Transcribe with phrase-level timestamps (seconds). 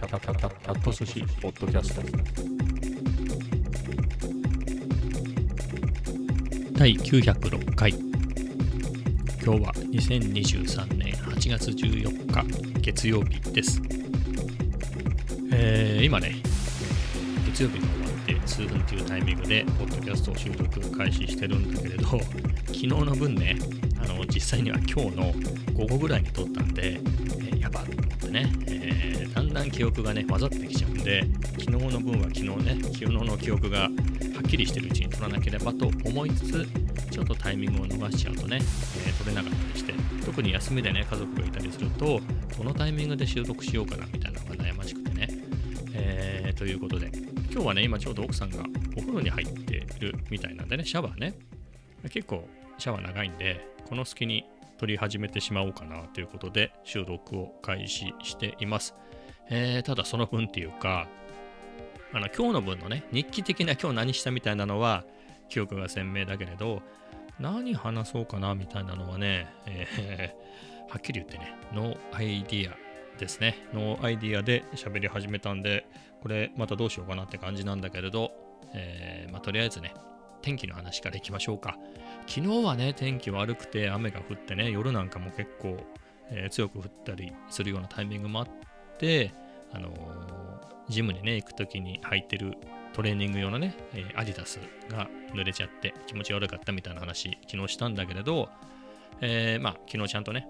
[0.00, 2.00] キャキャキャキャキャット寿司ポッドキャスト
[6.72, 13.82] 第906回今日は2023年8月14日月曜日です、
[15.52, 16.36] えー今ね
[17.44, 23.58] 月曜日が終わって数分というタイミングでポッドキャストを収録開始してるんだけれど昨日の分ね
[24.02, 25.34] あの実際には今日の
[25.74, 28.50] 午後ぐらいに撮ったんで、えーやばっと思ってね、
[29.70, 31.24] 記憶がね混ざってきちゃうんで
[31.58, 33.88] 昨日の分は昨日ね昨日の記憶がは
[34.40, 36.68] っきりしてるうちに撮らなければと思いつつ
[37.10, 38.58] ちょっとタイミングを逃しちゃうとね、
[39.06, 39.92] えー撮れなかったりして
[40.24, 42.20] 特に休みでね家族がいたりすると
[42.56, 45.28] このタイミングで収録しようかなみたいなのが悩ましくてね、
[45.92, 47.10] えーということで
[47.50, 48.64] 今日はね今ちょうど奥さんが
[48.96, 51.34] お風呂に入ってるみたいなんでねシャワーね
[52.10, 54.44] 結構シャワー長いんでこの隙に
[54.78, 58.94] 撮り始めてしまおうかなということで収録を開始しています、
[59.50, 61.06] えーただその分っていうか
[62.12, 65.04] あの今日の分のね日記的な今日何したみたいなのは
[65.48, 66.82] 記憶が鮮明だけれど
[67.38, 70.50] 何話そうかなみたいなのはね、えー
[70.90, 72.74] はっきり言ってね no idea
[73.16, 73.64] ですね。
[73.72, 75.86] no idea で喋り始めたんで
[76.20, 78.32] これまたどうしようかなって感じなんだけれど、
[78.74, 79.94] えーまあ、とりあえずね
[80.42, 81.76] 天気の話からいきましょうか。
[82.26, 85.76] 昨日はね天気悪くて雨が降ってね夜なんかも結構、
[86.30, 88.52] えー強く降ったりするようなタイミングもあって
[89.72, 89.90] あの
[90.88, 92.54] ジムにね行く時に履いてる
[92.92, 98.48] トレーニング用のね、えーアディダスが濡れちゃって気持ち悪かったみたいな話昨日したんだけれど、
[99.20, 100.48] えーまあ昨日ちゃんとね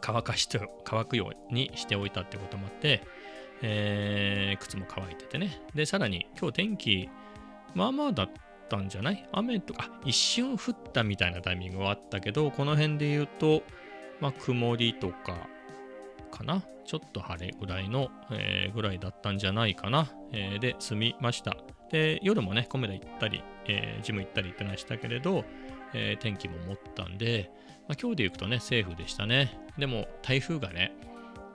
[0.00, 3.02] 乾かして乾くようにしておいたってこともあって、
[3.62, 5.60] えー靴も乾いててね。
[5.74, 7.08] でさらに今日天気
[7.74, 8.30] まあまあだっ
[8.68, 9.28] たんじゃない？
[9.32, 13.62] 雨とか一瞬降ったみたいなタイミングはあったけどこの辺で言うと
[14.20, 15.48] まあ曇りとか
[16.30, 16.62] かな。
[16.84, 21.56] ちょっと晴れぐらいの、えーぐらいだったんじゃないかな、えーで済みました。
[21.90, 25.44] で夜もねコメダ行ったり、えージム行ったりってのはしたけれど、
[25.94, 27.50] え天気も持ったんで、
[27.88, 29.60] まあ、今日で行くとねセーフでしたね。
[29.78, 30.92] でも台風がね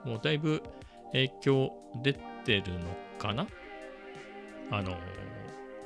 [0.04, 0.62] もうだいぶ
[1.12, 1.72] 影響
[2.02, 3.46] 出てるのかな。
[4.70, 4.96] あの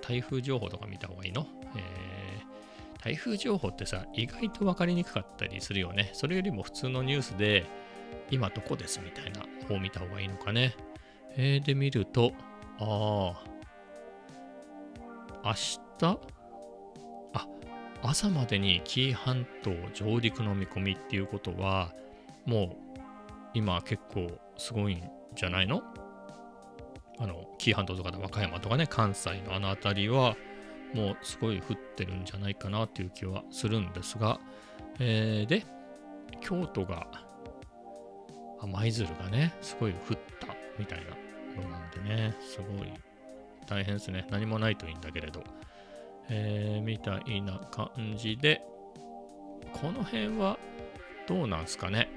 [0.01, 1.47] 台風情報とか見た方がいいの、
[1.77, 2.11] えー
[3.03, 6.11] 台風情報ってさ意外と分かりにくかったりするよね。
[6.13, 7.65] それよりも普通のニュースで
[8.31, 10.75] 今どこですみたいな方を見た方がいいのかね。
[11.37, 12.33] えーで見ると、
[12.79, 13.35] あ
[15.45, 15.53] あ、明
[15.99, 16.19] 日？
[17.35, 17.47] あ、
[18.03, 21.93] 朝までに紀伊半島上陸の見込みっていうことは、
[22.47, 23.01] もう
[23.55, 25.03] 今結構すごいん
[25.35, 25.83] じゃないの？
[27.19, 30.37] あの、紀伊半島とか和歌山とかね、関西のあの辺りは、
[30.95, 34.41] もうすごい降ってるんじゃないかなっていう気はするんですが、
[34.99, 35.65] えーで、
[36.41, 37.07] 京都が
[38.67, 40.49] 舞鶴がね、すごい降った
[40.79, 42.93] みたいなのなんでね、すごい
[43.67, 44.27] 大変ですね。
[44.31, 45.43] 何もないといいんだけれど。
[46.33, 48.63] えーみたいな感じで、
[49.73, 50.59] この辺は
[51.27, 52.09] どうなんすかね。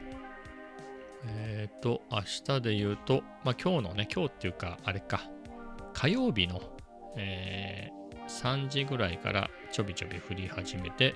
[1.26, 5.22] えっ、と、明日で言うと、まあ今日のね、今日っていうか、あれか、
[5.94, 6.62] 火曜日の、
[7.18, 11.16] えー3時ぐらいからちょびちょび降り始めて、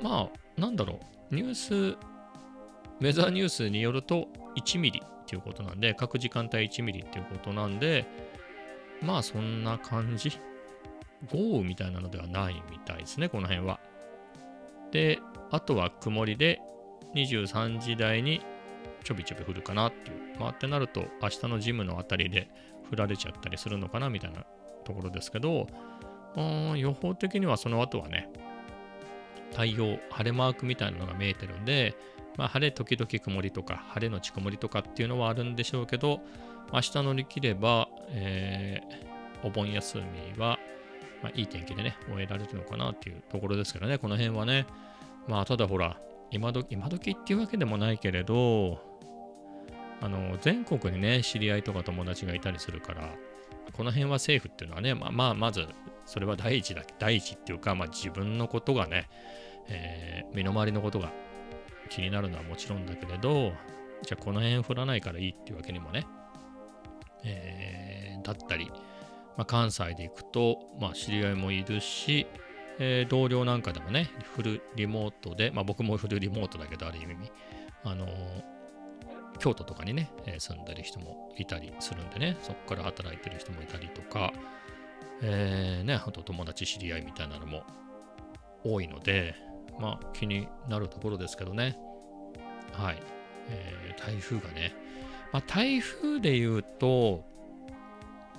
[0.00, 1.00] まあ、なんだろ
[1.30, 1.98] う、ニュース
[3.00, 8.06] ウェザーニュースによると1ミリっていうことなんで、各時間帯1ミリっていうことなんで、
[9.02, 10.40] まあそんな感じ。
[11.32, 13.80] 豪雨みたいなのではないみたいですね、この辺は。
[14.92, 15.18] で、
[15.50, 16.60] あとは曇りで
[17.14, 18.42] 23時台に
[19.02, 20.38] ちょびちょび降るかなっていう。
[20.38, 22.48] まあってなると、明日のジムのあたりで
[22.92, 24.44] 降られちゃったりするのかなみたいな
[24.84, 25.66] ところですけど、
[26.36, 28.28] うーん予報的にはその後はね、
[29.52, 31.96] 太陽、晴れマークみたいなのが見えてるんで、
[32.36, 36.20] まあ、晴れ時々曇りとか、晴れのち曇りとかっていうのはあるんでしょうけど、
[36.72, 39.06] 明日乗り切れば、えー
[39.42, 40.58] お盆休みは、
[41.22, 44.66] まあ、いい天気でね、終えられるのかなっていうところですけどね、この辺はね。
[45.28, 45.98] まあ、ただほら、
[46.30, 48.80] 今ど今時っていうわけでもないけれど、
[50.00, 53.14] あの、全国にね、知り合いとか友達がいたりするから、
[53.72, 55.66] この辺はセーフっていうのはね、まあ、まあ、まず、
[56.04, 59.08] それは第一だ、第一っていうか、まあ、自分のことがね、
[59.68, 61.12] えー身の回りのことが
[61.88, 63.52] 気になるのはもちろんだけれど、
[64.02, 66.06] じゃあこの辺降らないからいいっていうわけにもね、
[67.24, 68.66] えーだったり、
[69.36, 72.26] まあ、関西で行くと、まあ、知り合いもいるし、
[72.78, 77.14] えー同僚なんかでもね、フルリモートで、まあ、僕もフルリモートだけど、ある意味、
[77.84, 78.10] あのー
[79.38, 84.32] 京都とかにね、えー住んでる人もいたりするんでね、そこから働いてる人もいたりとか、
[85.22, 87.62] えーね、あと友達知り合いみたいなのも
[88.64, 89.34] 多いので、
[89.78, 91.76] まあ気になるところですけどね。
[92.72, 93.02] はい。
[93.48, 94.74] えー台風がね、
[95.32, 97.24] まあ、台風で言うと、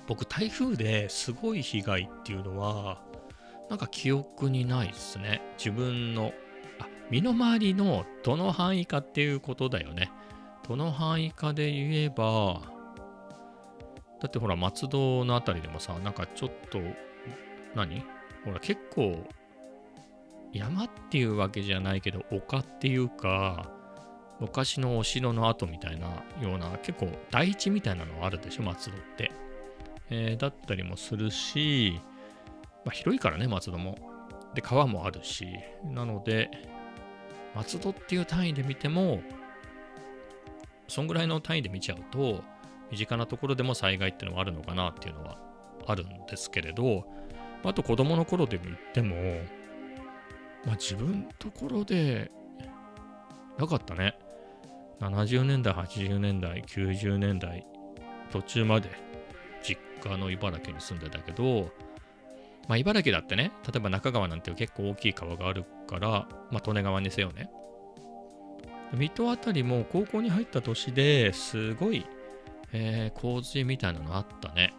[0.06, 3.02] 僕、台風ですごい被害っていうのは、
[3.68, 5.42] なんか記憶にないですね。
[5.58, 6.32] 自分の、
[6.78, 10.10] あ、身の回りのどの範囲かっていうことだよね。
[10.66, 12.62] どの範囲かで言えば、
[14.20, 16.80] だってほら、松戸のあたりでもさ、なんかちょっと、
[17.74, 18.04] 何？
[18.44, 19.26] ほら、結構、
[20.52, 23.70] 山っていうわけじゃないけど、丘っていうか、
[24.40, 29.32] 昔のお城の跡みたいなような、結構台地みたいなのあるでしょ、松戸って。
[30.10, 32.00] えー、だったりもするし、
[32.84, 33.98] まあ、広いからね、松戸も。
[34.54, 35.46] で、川もあるし、
[35.84, 36.50] なので、
[37.54, 39.20] 松戸っていう単位で見ても、
[40.86, 42.42] そんぐらいの単位で見ちゃうと、
[42.90, 45.38] 身近なところでも災害っていうのはあるのかなっていうのは
[45.86, 47.04] あるんですけれど、
[47.64, 49.16] あと子供の頃でも言っても、
[50.64, 52.30] まあ、自分のところで
[53.58, 54.16] なかったね。
[55.00, 57.66] 70年代、80年代、90年代、
[58.32, 58.90] 途中まで
[59.62, 61.70] 実家の茨城に住んでたけど、
[62.68, 67.50] まあ、茨城だってね、例えば中川なんて結構大きい川があるから、まあ、利根川にせよね。
[68.92, 72.06] 水戸あたりも高校に入った年ですごい、
[72.72, 74.74] えー、洪水みたいなのあったね。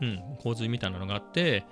[0.00, 1.64] うん、洪水みたいなのがあって、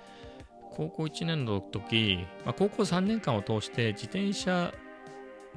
[0.75, 4.73] 高校1年の時、まあ、高校3年間を通して自転車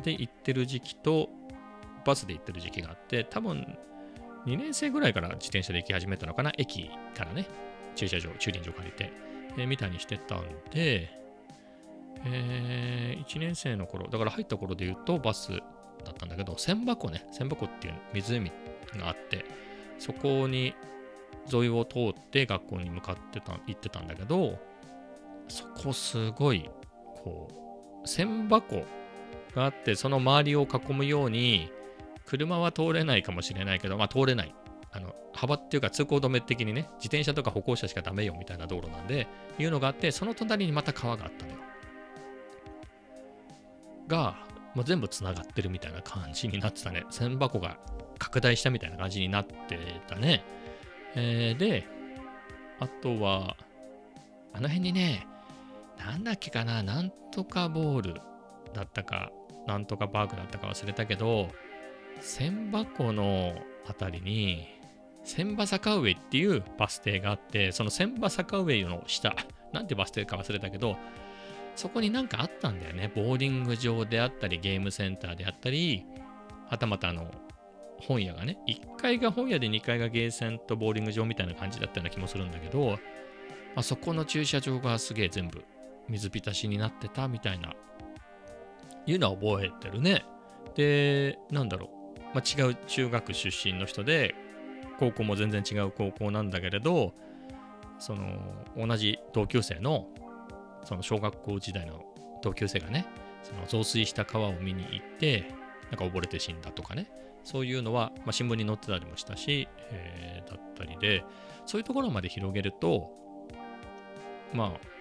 [0.02, 1.28] で行ってる時期と
[2.04, 3.78] バスで行ってる時期があって、多分
[4.46, 7.46] 2年生ぐらいから自転車で行き始めたのかな、駅からね、
[7.94, 9.12] 駐車場、駐輪場借りて、
[9.56, 11.08] えー、みたいにしてたんで、
[12.26, 15.56] えー、1年生の頃、だから入った頃で言うとバスだ
[16.10, 18.50] ったんだけど、千箱ね、千箱っていう湖
[18.98, 19.44] があって、
[19.98, 20.74] そこに
[21.52, 24.58] 沿いを通って学校に向かってた、行ってたんだけど、
[25.48, 26.68] そこすごい、
[27.22, 27.48] こ
[28.04, 28.84] う、千箱
[29.54, 31.70] があって、その周りを囲むように、
[32.26, 34.54] 車は通れないかもしれないけど、まあ通れない。
[34.90, 39.26] あの幅っていうか通行止め的にね、自転車とか歩行者しかダメよみたいな道路なんで、
[39.58, 41.58] いうのがあって、その隣にまた川があったのよ。
[44.06, 44.36] が、
[44.74, 47.04] まあ、全部つながってるみたいな感じになってたね。
[47.10, 47.78] 千箱が
[48.18, 50.44] 拡大したみたいな感じになってたね。
[51.16, 51.86] えー、で、
[52.80, 53.56] あとは、
[54.52, 55.26] あの辺にね、
[55.98, 58.20] なんだっけかな、なんとかボール
[58.72, 59.32] だったか、
[59.66, 61.48] なんとかバーグだったか忘れたけど、
[62.20, 63.54] 千葉湖の
[63.86, 64.66] あたりに、
[65.24, 69.34] 千葉坂上っていうバス停があって、その千葉坂上の下、
[69.72, 70.96] なんてバス停か忘れたけど、
[71.76, 73.10] そこになんかあったんだよね。
[73.14, 76.04] ボーリング場であったり、ゲームセンターであったり、
[76.68, 77.30] はたまたあの、
[78.00, 82.98] 本屋がね、1階が本屋で2階がゲーセンとボーリング場みたいな感じだったような気もするんだけど、
[83.76, 85.64] あそこの駐車場がすげえ全部
[86.08, 87.72] 水浸しになってたみたいな、
[89.06, 90.24] いうのは覚えてるね。
[90.74, 94.34] で、なんだろう、まあ、違う中学出身の人で、
[94.98, 97.12] 高校も全然違う高校なんだけれど、
[97.98, 98.40] その、
[98.76, 100.08] 同じ同級生の、
[100.84, 102.04] その小学校時代の
[102.42, 103.06] 同級生がね、
[103.42, 105.48] その増水した川を見に行って、
[105.90, 107.10] なんか溺れて死んだとかね、
[107.44, 111.24] そういうのは、まあ、新聞に載ってたりもしたし、えー、だったりで、
[111.66, 113.10] そういうところまで広げると、
[114.52, 114.93] まあ、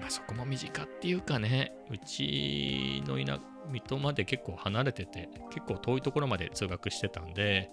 [0.00, 3.40] ま、そこも身近っていうかね、うちの田
[3.70, 7.70] 水戸まで結構離れてて、結構遠いところまで通学してたんで、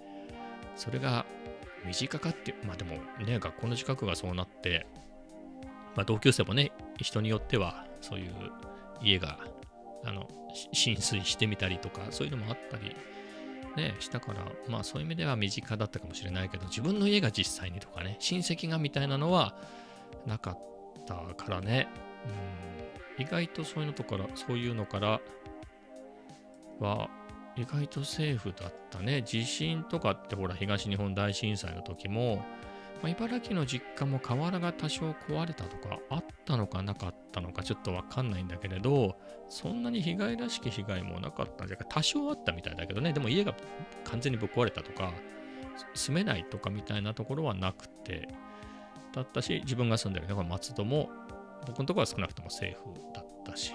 [0.76, 1.26] それが
[1.86, 4.86] 身近かって、まあでもね、学校の近くがそうなって、
[5.96, 8.34] まあ同級生もね、人によってはそういう
[9.02, 9.40] 家が
[10.06, 10.28] あの
[10.72, 12.96] 浸水してみたりとか、そういうのもあったり、
[13.76, 19.56] ね、したから、まあそういう意味では身近だったかもしれないけど、自分の家が実際にとかね、親戚がみたいなのは
[20.26, 20.77] なかった。
[21.16, 21.88] からね、
[23.18, 25.22] うん、意外とそういうのとから、そういうのから
[26.80, 27.10] は、
[27.56, 29.24] 意外とセーフだったね。
[29.24, 32.44] 地震とかってほら、東日本大震災の時も、
[33.02, 39.18] まあ、茨城の実家も瓦が多少壊れたとかあったのかなかったのかちょっとわかんないんだけれど、
[39.50, 43.56] そんなに被害らしき被害もなかったんじゃか、多少あったみたいだけどね、でも家が
[44.04, 45.14] 完全にぶっ壊れたとか、
[45.94, 48.28] 住めないとかみたいなところはなくて、
[49.14, 51.10] だったし、自分が住んでるね、この松戸も、
[51.66, 53.74] 僕のところは少なくともセーフだったし、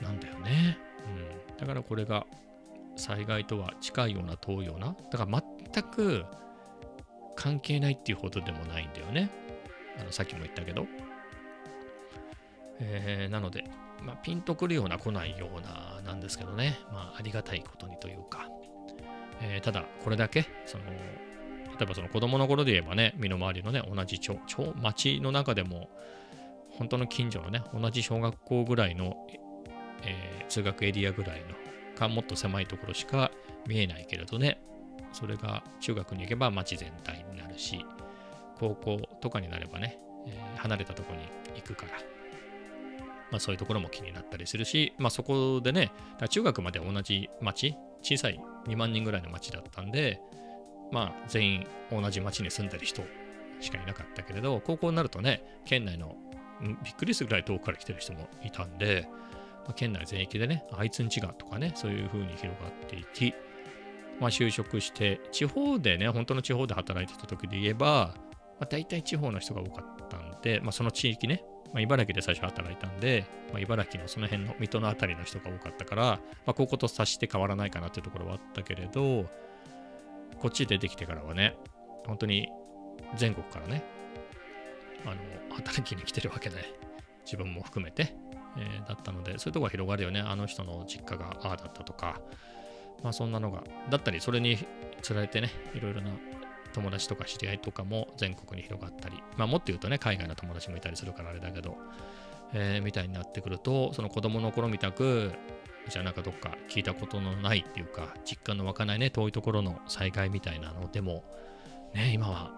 [0.00, 0.78] なんだよね。
[1.50, 1.56] うん。
[1.56, 2.26] だからこれが
[2.96, 6.24] 災害とは近いような遠いような、だから全く
[7.36, 9.30] 関係ないっていうほどでもないんだよね。
[9.98, 10.86] あのさっきも言ったけど。
[12.80, 13.64] えー、なので、
[14.02, 18.48] まあ、ピンとくるような来ないようななんですけどね、まあ、ありがたいことにというか、
[19.42, 20.84] えー、ただ、これだけ、その、
[21.80, 25.88] 例えばその子供の頃で言えばね、身の回りのね、同じ町、町町の中でも、
[26.70, 29.26] 本当の近所のね、同じ小学校ぐらいの、
[30.02, 31.70] えー、通学エリアぐらいの
[32.00, 33.30] かもっと狭いところしか
[33.66, 34.60] 見えないけれどね
[35.12, 37.84] それが中学に行けば街全体になるし
[38.58, 41.26] 高校とかになればね、えー離れたところに
[41.58, 41.92] 行くから、
[43.30, 45.90] まあ、そういうところも気になったりするし、まあ、そこでね
[46.28, 50.20] 中学まで同じ町小さい2万人ぐらいの町だったんで
[50.92, 53.02] まあ全員同じ町に住んでる人
[53.60, 56.16] しかいなかったけれど高校になるとね県内の
[56.84, 59.08] びっくりするぐらい遠くから来てる人もいたんで、
[59.64, 63.34] まあ県内全域でねあいつんちがとかねそういう風に広がっていき
[64.20, 68.14] まあ、就職して、地方でね、本当の地方で働いてた時で言えば、
[68.60, 71.42] まあ、大体地方の人が多かったんで、まあ、その地域ね、
[71.72, 79.24] まあ、茨城で最初働いたんで、まあ、茨城のその辺の水戸のあたりの人が多かったから、まあ、ここと察して変わらないかなっていうところはあったけれど、
[80.40, 81.56] こっち出てきてからはね、
[82.06, 82.48] 本当に
[83.16, 83.82] 全国からね、
[85.04, 85.16] あの、
[85.54, 86.56] 働きに来てるわけで、
[87.24, 88.14] 自分も含めて、
[88.56, 90.20] えーだったので、そういうとこが広がるよね。
[90.20, 92.20] あの人の実家がああだったとか、
[93.02, 94.58] まあそんなのが、だったり、それに
[95.02, 96.10] つられてね、いろいろな
[96.72, 101.76] 友達とか知り合いとかも全国に広がったり、まあもっと言うとね、海外の友達もいたりするからあれだけど、
[102.52, 105.32] えーみたいになってくると、その子供の頃みたく、
[105.88, 111.24] じゃあなんかどっか聞いたことのないっていうか、実感の湧かないね、遠いところの災害みたいなのでも、
[111.94, 112.52] ね、今は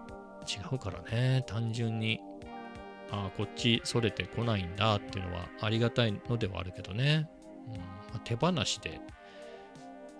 [0.47, 2.19] 違うからね、単純に、
[3.11, 7.29] ああ、こっちそれてこないんだっていうのはありがたいのではあるけどね、
[7.67, 7.81] うんま
[8.15, 8.99] あ手放しで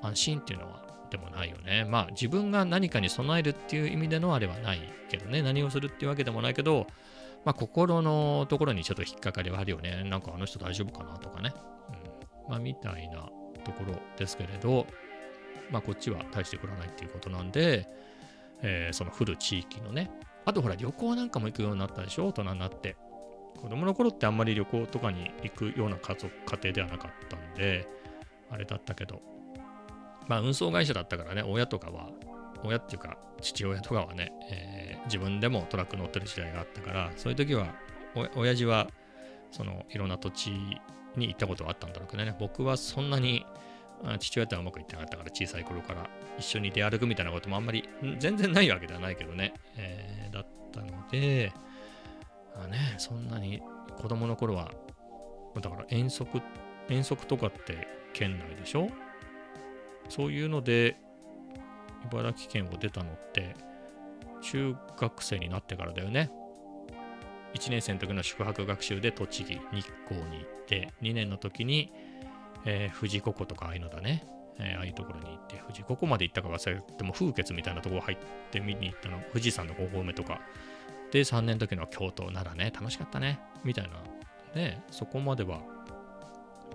[0.02, 1.86] 安心っていうのはでもないよね。
[1.86, 6.88] まあ自分が何かに備えるっていう意味でのあれはないけどね、何をするっていうわけでもないけど、
[7.46, 10.04] まあ心のところにちょっと引っかかりはあるよね。
[10.06, 11.54] なんかあの人大丈夫かなとかね。
[11.90, 12.03] うん、
[12.48, 13.30] まあみたいな
[13.64, 14.88] ところですけれど、
[15.72, 17.88] まあこっちは大して降らないっていうことなんで、
[18.62, 20.12] えーその降る地域のね、
[20.46, 22.96] あとほら旅行なんかも行くようになったでしょ、大人になって。
[23.62, 27.88] 子供の頃ってあんまり旅行とかに行くような家族、家庭ではなかったんで、
[28.50, 29.22] あれだったけど、
[30.28, 32.10] まあ運送会社だったからね、親とかは、
[32.66, 37.76] 親っていうか父親とかはね、えー自分でもトラック乗ってる時代があったから、そういう時は、
[38.36, 38.88] 親父は、
[39.52, 40.52] そのいろんな土地
[41.16, 43.46] に行ったことはあったんだろうけどね、僕はそんなに
[44.20, 47.88] 父親とはうまくいってなかったから、小さい頃から一緒に出歩くみたいなこともあんまり
[48.20, 51.54] 全然ないわけではないけどね、えーだったので、
[52.56, 53.62] あね、そんなに
[54.02, 54.72] 子供の頃は、
[55.62, 56.42] だから遠足、
[56.90, 58.88] 遠足とかって県内でしょ？
[60.10, 60.98] そういうので
[62.12, 63.56] 茨城県を出たのって
[64.42, 66.30] 中学生になってからだよね。
[67.54, 69.62] 1年生の時の宿泊学習で栃木、日
[70.08, 71.92] 光に行って、2年の時に、
[72.66, 74.26] えー富士五湖とかああいうのだね。
[74.60, 78.18] えーああいうところに行って、富士五湖まで行ったか忘れても風穴みたいなところ入っ
[78.52, 80.42] て見に行ったの、富士山の5合目とか。
[81.12, 83.40] で、3年の時の京都、奈良ね、楽しかったね。
[83.64, 83.92] みたいな。
[84.56, 85.62] で、そこまでは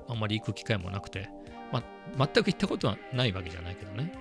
[0.09, 1.29] あんまり行く機会もなくて、
[1.73, 1.83] ま
[2.17, 4.13] あ、全く行ったことはないわけじゃないけどね。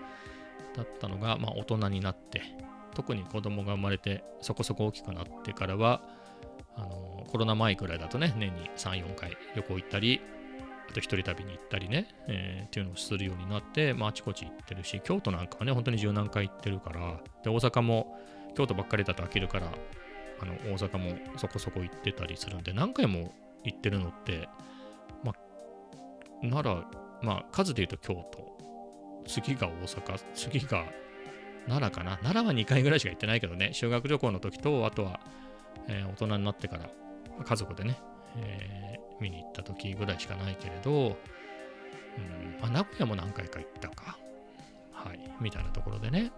[0.75, 2.41] だったのが、まあ、大人になって、
[2.93, 6.01] 特に子供が生まれて、そこそこ大きくなってからは、
[6.77, 10.21] あのコロナ前くらいだとね、年に3、4回旅行行ったり、
[10.89, 18.17] あと一人旅に行ったりね、えーっていうのをするようになって、まあ、あちこち行ってるし、京都なんかはね、本当に十何回行ってるから、で、大阪も、
[18.55, 19.67] 京都ばっかりだと飽きるから、
[20.39, 24.47] あの、大阪もそこそこ行ってたりするんで、何回も行ってるのって、
[25.23, 25.35] まあ、
[26.41, 26.85] 奈良、
[27.21, 28.57] まあ、数で言うと京都、
[29.27, 30.85] 次が大阪、次が
[31.67, 32.17] 奈良かな。
[32.17, 35.19] 奈良は2回ぐらいしか行ってないけどね、修学旅行の時と、あとは、
[35.87, 36.89] えー大人になってから、
[37.43, 37.99] 家族でね、
[38.37, 44.19] えー見に行った時ぐらいしかないけれど、うんまあ、名古屋も何回か行ったか。
[44.91, 46.31] はい、みたいなところでね。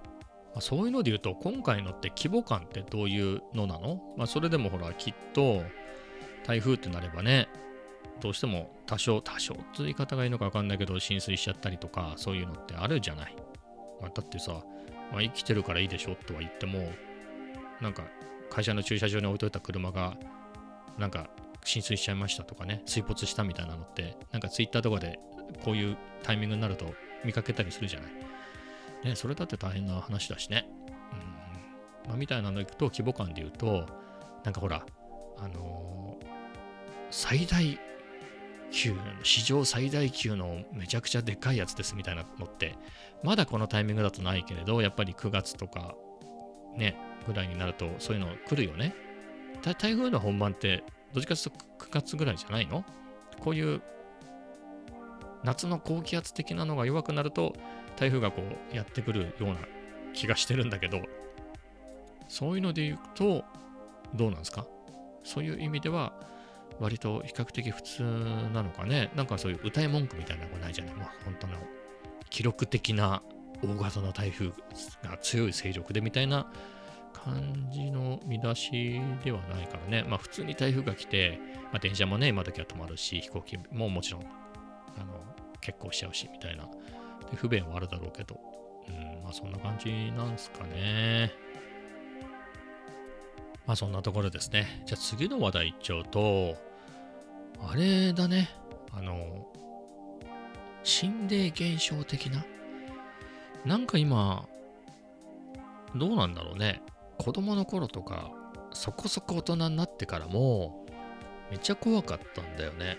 [0.53, 4.01] まあ、そういうので言うと、今回のって規模感ってどういうのなの？
[4.15, 5.61] まあ、それでもほら、きっと、
[6.45, 7.49] 台風ってなればね、
[8.21, 13.35] どうしても多少、多少って言い方がいいのか分かんないけど、浸水しちゃったりとか、そういうのってあるじゃない。
[14.01, 14.63] まあ、だってさ、
[15.11, 16.89] まあ、生きてるからいいでしょとは言っても、
[17.81, 18.03] なんか
[18.49, 20.17] 会社の駐車場に置いといた車が、
[20.97, 21.29] なんか
[21.63, 25.19] 浸水しちゃいましたとかね、水没したみたいなのって、なんかツイッターとかで
[25.63, 28.11] こういうタイミングになると見かけたりするじゃない。
[29.05, 30.69] ね、それだって大変な話だしね。
[32.03, 33.85] うんまあ、みたいなのいくと、規模感で言うと、
[34.43, 34.85] なんかほら、
[35.37, 36.39] あのー
[37.11, 37.79] 最大
[38.71, 42.75] 級、史上最大級のめちゃくちゃでかいやつですみたいなのって、
[43.23, 45.95] まだこのタイミングだとないけれど、やっぱり9月とか
[46.77, 46.95] ね、
[47.27, 48.93] ぐらいになるとそういうの来るよね。
[49.61, 50.83] 台風の本番って、
[51.13, 52.85] どっちかというと9月ぐらいじゃないの？
[53.39, 53.81] こういう
[55.43, 57.55] 夏の高気圧的なのが弱くなると、
[57.97, 59.57] 台風がこうやってくるような
[60.13, 61.01] 気がしてるんだけど、
[62.27, 63.43] そういうので言うと、
[64.15, 64.65] どうなんですか？
[65.23, 66.13] そういう意味では、
[66.79, 68.03] 割と比較的普通
[68.53, 69.11] なのかね？
[69.15, 70.95] なんかそういう歌い文句みたいなのがないじゃない？
[70.95, 71.53] まあ本当の
[72.29, 73.21] 記録的な
[73.61, 74.49] 大型の台風
[75.03, 76.49] が強い勢力でみたいな
[77.13, 80.03] 感じの見出しではないからね。
[80.07, 81.39] まあ普通に台風が来て、
[81.71, 84.25] まあ電車もね、今時は止まるし、飛行機ももちろん、あ
[85.03, 85.23] の、
[85.61, 86.65] 結構しちゃうし、みたいな。
[86.65, 88.39] で不便はあるだろうけど、
[88.87, 91.31] うん、まあそんな感じなんすかね。
[93.67, 94.83] まあそんなところですね。
[94.85, 96.55] じゃあ次の話題いっちゃうと、
[97.59, 98.49] あれだね。
[98.91, 99.45] あの、
[100.83, 102.43] 心霊現象的な？
[103.65, 104.47] なんか今、
[105.95, 106.81] どうなんだろうね。
[107.19, 108.31] 子供の頃とか、
[108.71, 110.85] そこそこ大人になってからも、
[111.51, 112.97] めっちゃ怖かったんだよね。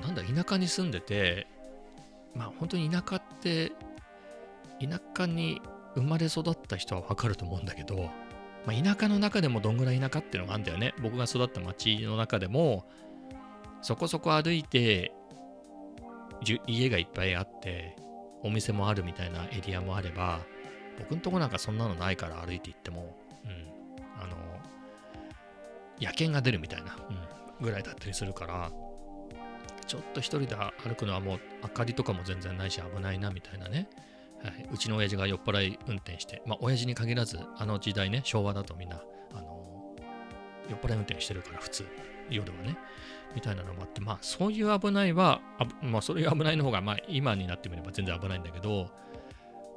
[0.00, 1.46] なんだ、田舎に住んでて、
[2.34, 3.72] まあ本当に田舎って、
[4.80, 5.62] 田舎に
[5.94, 8.10] 生まれ育った人はわかると思うんだけど、
[8.66, 10.94] まあ、田舎の中でもどんぐらい田舎っていうのがあるんだよね。
[11.00, 12.84] 僕が育った町の中でも、
[13.80, 15.12] そこそこ歩いて、
[16.66, 17.96] 家がいっぱいあって、
[18.42, 20.40] お店もあるみたいなエリアもあれば、
[20.98, 24.36] 僕んとこなんかそんなのないから歩いて行っても、うん、あの、
[26.00, 28.70] 野犬が出るみたいな、うん、ぐらいだったりするから、
[29.86, 33.88] ちょっと一人で歩くのはもう明かりとかも全然ないし危ないなみたいなね。
[34.42, 39.94] はい、うちの親父が酔っ払い運転して、まあ親父に限らず、あの時代ね、昭和だとみんな、あの、
[40.68, 41.86] 酔っ払い運転してるから普通、
[42.30, 42.76] 夜はね。
[43.34, 45.40] みたいなのもあって、まあそういう危ないは、
[45.80, 48.90] まあそういう危ないの方が、まあ今になってみれば全然危ないんだけど、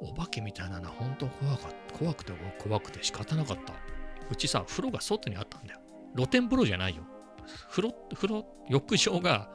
[0.00, 1.98] お化けみたいなのは本当怖かった。
[1.98, 3.74] 怖くて怖くて仕方なかった。
[4.30, 5.80] うちさ、風呂が外にあったんだよ。
[6.14, 7.02] 露天風呂じゃないよ。
[7.70, 9.48] 風呂、風呂、浴場が、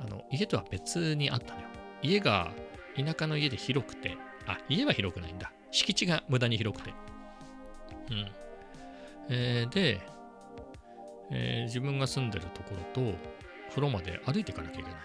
[0.00, 1.66] あの、家とは別にあったのよ。
[2.02, 2.52] 家が
[2.96, 5.52] 田舎の家で広くて、あ、家は広くないんだ。
[5.70, 6.94] 敷地が無駄に広くて。
[8.10, 8.30] うん。
[9.30, 10.00] えーで、
[11.30, 13.16] えー自分が住んでるところと
[13.70, 15.02] 風呂まで歩いていかなきゃいけないのよ。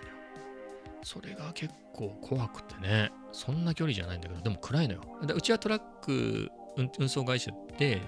[1.03, 5.01] それが結構怖くてね、そんな距離じゃないんだけど、でも暗いのよ。
[5.22, 8.02] でうちはトラック運運送会社で、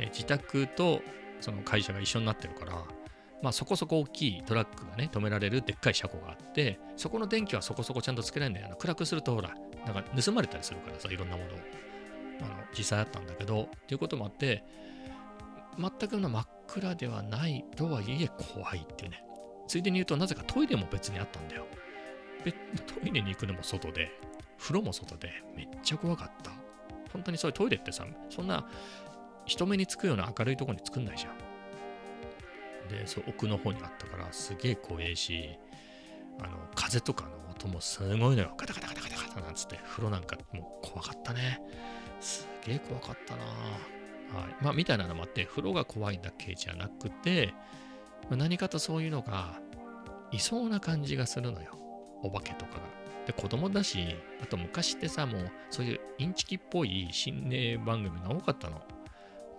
[0.00, 1.00] え自宅と
[1.40, 2.84] その会社が一緒になってるから、
[3.40, 8.66] まあそこそこ大きいトラックがね、止められるでっかい車庫があって、そこの電気はそこそこちゃんとつけられるんだよ。
[8.66, 9.54] あの暗くするとほら、
[9.86, 11.58] なんか盗まれたりするからさ、いろんなものを。
[12.40, 14.64] あの実際あったんだけど、っていうこともあって、
[15.78, 19.24] 全くの真っ暗ではないとはいえ怖いっていうね。
[19.68, 21.64] ついでに言うと、なぜかトイレも別にあったんだよ。
[22.42, 24.10] トイレに行くのも外で、
[24.58, 26.50] 風呂も外で、めっちゃ怖かった。
[27.12, 28.66] 本当にそういうトイレってさ、そんな
[29.46, 31.38] 人目につくような明るいとこに作んないじゃん。
[32.88, 35.58] で、そう、奥の方にあったから、すげえ怖いし、
[36.40, 38.54] あの、風とかの音もすごいのよ。
[38.56, 41.60] ガタガタガタガタガタなんつって、風呂なんかもう怖かったね。
[42.20, 44.56] すげえ怖かったなはい。
[44.60, 47.54] まあ、みたいなのもあって、風呂が怖いだけじゃなくて、
[48.30, 49.60] 何かとそういうのが
[50.32, 51.78] いそうな感じがするのよ。
[52.22, 53.03] お化けとかが。
[53.26, 58.82] で、子供だし、あと昔ってさ、もうそういうインチキっぽい心霊番組が多かったの。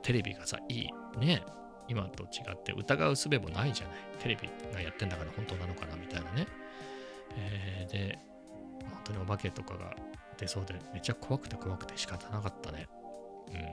[0.04, 0.90] テレビがさ、いい。
[1.20, 1.44] ね。
[1.88, 3.98] 今と違って疑う術もないじゃない。
[4.20, 6.48] テレビがやってんだから本当なのかなみたいなね。
[7.38, 8.20] えーで、
[8.82, 9.96] 本当にお化けとかが
[10.38, 12.88] 出そうで、めっちゃ怖くて怖くて仕方なかったね。
[13.48, 13.56] うん。
[13.56, 13.72] だか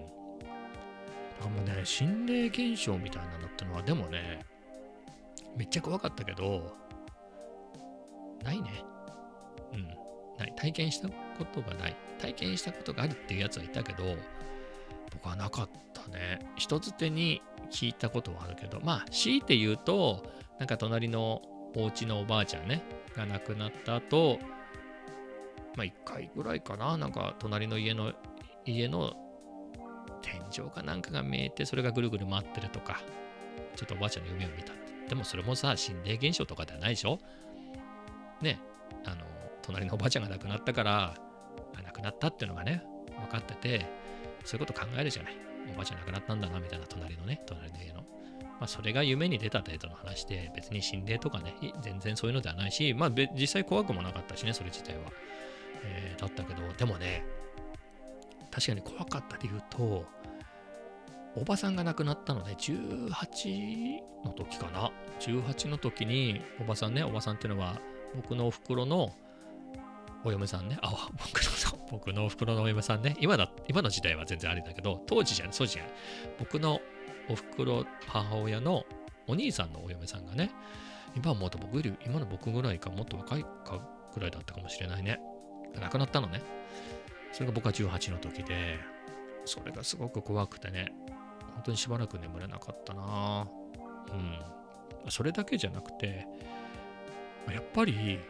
[1.45, 4.41] らもうね、心霊現象みたいなのってのは、でもね、
[5.57, 6.77] めっちゃ怖かったけど、
[8.43, 8.85] ないね。
[9.73, 9.87] うん。
[10.39, 10.53] ない。
[10.57, 11.97] 体験したことがない。
[12.19, 14.17] 体験したことがあるっていうやつはいたけど、
[15.13, 16.39] 僕はなかったね。
[16.57, 20.25] 人づてに聞いたことはあるけど、まあ、強いて言うと、
[20.59, 21.43] なんか隣の
[21.77, 22.83] お家のおばあちゃんね、
[23.17, 24.39] が亡くなった後、
[25.77, 28.13] まあ、一回ぐらいかな、なんか隣の家の、
[28.65, 29.15] 家の
[30.23, 33.01] 天井かなんかが見えて、それがぐるぐる回ってるとか、
[33.75, 34.83] ちょっとおばあちゃんの夢を見たって。
[35.09, 37.19] でもそれもさ、心霊現象とかではないでしょ？
[38.41, 38.61] ね、
[39.05, 39.25] あの、
[39.63, 41.15] 隣のおばあちゃんが亡くなったから、
[41.85, 42.83] 亡くなったっていうのがね、
[43.19, 43.87] 分かってて、
[44.45, 45.37] そういうこと考えるじゃない。
[45.73, 48.03] おばあちゃん亡くなったんだな、みたいな隣のね、隣の家の。
[48.61, 55.11] まあ、それが夢に出た程度の話で、別に心霊とかね、全然そういうのではないし、まあ、実際怖くもなかったしね、それ自体は。
[55.85, 57.25] えーだったけど、でもね、
[58.51, 60.07] 確かに怖かった理由と、
[61.35, 64.93] おばさんが亡くなったのね、18の時かな。
[65.21, 67.81] 18の時に、おばさんね、おばさんっていうのは、
[68.15, 69.15] 僕のお袋の
[70.25, 75.93] お嫁さんね、あ、僕の、 僕のお袋のお嫁さんね、今だ、今の時代は全然ありだけど、当時じゃない、そうじゃない。
[76.39, 76.81] 僕の
[77.29, 78.85] お袋、母親の
[79.27, 80.51] お兄さんのお嫁さんがね、
[81.17, 83.81] 今はもっと僕より、今の僕ぐらいか、もっと若いか
[84.15, 85.21] ぐらいだったかもしれないね。
[85.81, 86.43] 亡くなったのね。
[87.33, 88.79] それが僕は18の時で、
[89.45, 90.93] それがすごく怖くてね、
[91.55, 93.47] 本当にしばらく眠れなかったな
[94.13, 95.11] うん。
[95.11, 96.27] それだけじゃなくて、
[97.51, 98.21] やっぱり、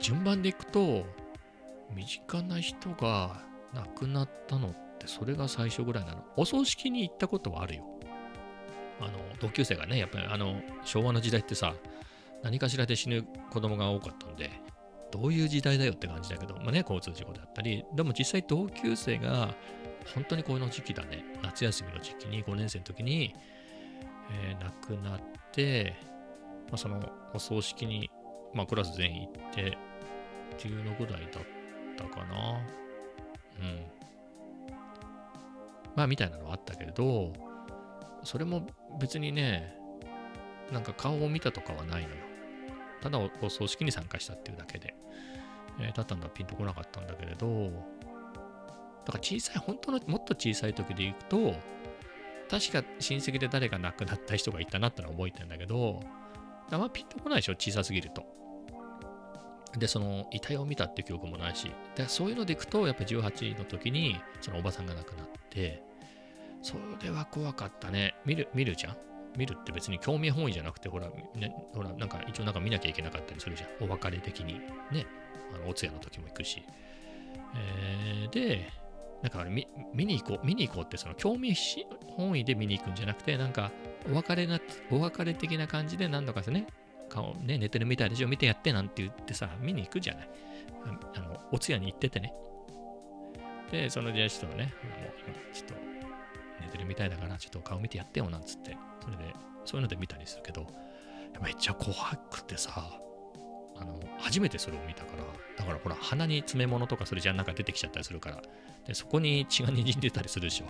[0.00, 1.06] 順番でいくと、
[1.94, 3.40] 身近な人が
[3.74, 6.24] 亡くなったのってそれが最初ぐらいなの。
[6.36, 7.84] お葬式に行ったことはあるよ。
[9.00, 11.74] あの、同級生がね、やっぱりあの、昭和の時代ってさ、
[12.42, 14.50] 何かしらで死ぬ子供が多かったんで、
[15.10, 19.54] どういう時代だよって感じだけど、まあね、交通事故だったり、でも実際同級生が、
[20.14, 23.34] 本当にこの時期だね、夏休みの時期に、5年生の時に、
[24.30, 25.20] えー亡くなっ
[25.52, 25.94] て、
[26.68, 27.00] まあ、その
[27.32, 28.10] お葬式に、
[28.56, 29.74] まあ、クラス全員行ってっ
[30.58, 31.44] ていうのぐらいだっ
[31.96, 32.60] たかな。
[33.60, 33.86] うん。
[35.94, 37.32] まあ、みたいなのはあったけれど、
[38.24, 38.66] それも
[39.00, 39.76] 別にね、
[40.72, 42.16] なんか顔を見たとかはないのよ。
[43.00, 44.94] ただお葬式に参加したっていうだけで。
[45.78, 47.70] えーだったんだピンとこなかったんだけれど、
[49.04, 51.54] だから小さい、本当のもっと小さい時でいくと、
[52.50, 56.00] 確か親戚で誰か亡くなった人がいたなってのは覚えてんだけど、
[56.70, 58.24] あんまピンとこないでしょ、小さすぎると。
[59.78, 65.82] で、その遺体を見たっていう記憶もないし、でそういうのでいくと、やっぱ18の時に、そのおばさんが亡くなって、
[66.62, 68.14] それは怖かったね。
[68.24, 68.96] 見る、見るじゃん？
[69.36, 73.86] 見るって別に興味本位じゃなくて、ほら、ね、ほら、なんか一応なんか見なきゃいけなかったりするじゃん。
[73.86, 74.54] お別れ的に。
[74.90, 75.06] ね。
[75.54, 76.62] あの、お通夜の時も行くし。
[77.54, 78.72] えーで、
[79.22, 81.54] なんか見見に行こう、見に行こうって、その興味
[82.16, 83.70] 本位で見に行くんじゃなくて、なんか
[84.10, 84.58] お別れな、
[84.90, 86.66] お別れ的な感じで何度かですね、
[87.08, 90.28] 顔ね、寝てるみたいでしょ、見てやってなんて言ってさ、見に行くじゃない。
[91.14, 92.32] あの、お通夜に行っててね。
[93.70, 94.72] で、そのじゃあちょっとね、
[95.52, 95.74] ちょっと
[96.60, 100.66] 寝てるみたいだから、ちょっと顔見てやってよなんつって、それで、そういうので見たりするけど、
[101.42, 101.94] めっちゃ怖
[102.30, 102.72] くてさ、
[103.78, 105.24] あの、初めてそれを見たから、
[105.56, 108.42] だからほら、鼻に詰め物とかそれじゃなんか出てきちゃったりするから、
[108.86, 110.66] で、そこに血が滲んでたりするでしょ。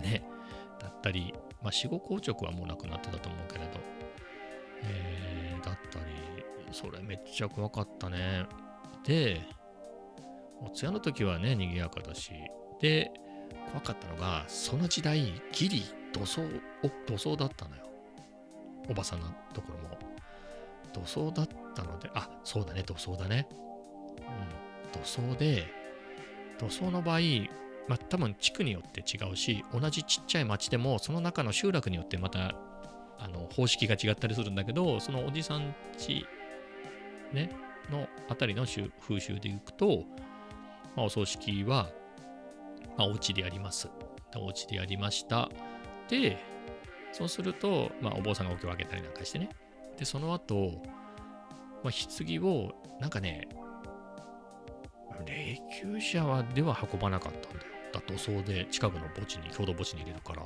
[0.00, 0.22] ね。
[0.80, 3.80] だったり、まあ、死後硬直はもうなくなってたと思うけれど、
[4.84, 6.04] えー、だったり、
[6.72, 8.46] それめっちゃ怖かったね。
[9.04, 9.40] で、
[10.60, 12.32] お通夜の時はね、賑やかだし、
[12.80, 13.10] で、
[13.70, 16.42] 怖かったのが、その時代、ギリ土葬、
[16.82, 17.82] お土葬だったのよ。
[18.88, 19.98] おばさんのところも。
[20.92, 23.48] 土葬だったので、あ、そうだね、土葬だね。
[24.18, 25.66] うん、土葬で、
[26.58, 27.20] 土葬の場合、
[27.88, 32.54] まあ、多分地区によって違うし、同じちっちゃい町でも、その中の集落によってまた、
[33.18, 36.26] あの、方式が違ったりするんだけど、そのおじさんち、
[37.32, 37.50] ね、
[37.90, 40.04] のあたりの風習でいくと、
[40.96, 41.90] まあ、お葬式は、
[42.96, 43.88] まあ、お家でやります。
[44.36, 45.48] お家でやりました。
[46.08, 46.38] で、
[47.12, 49.50] そうすると、まあ、お坊さんがお経をあげたりなんかしてね。
[49.98, 50.82] で、その後、
[51.82, 53.48] まあ、棺を、なんかね、
[55.26, 57.72] 霊柩車はでは運ばなかったんだよ。
[57.92, 60.42] だとそうで近くの墓地に、共同墓地に入れるから。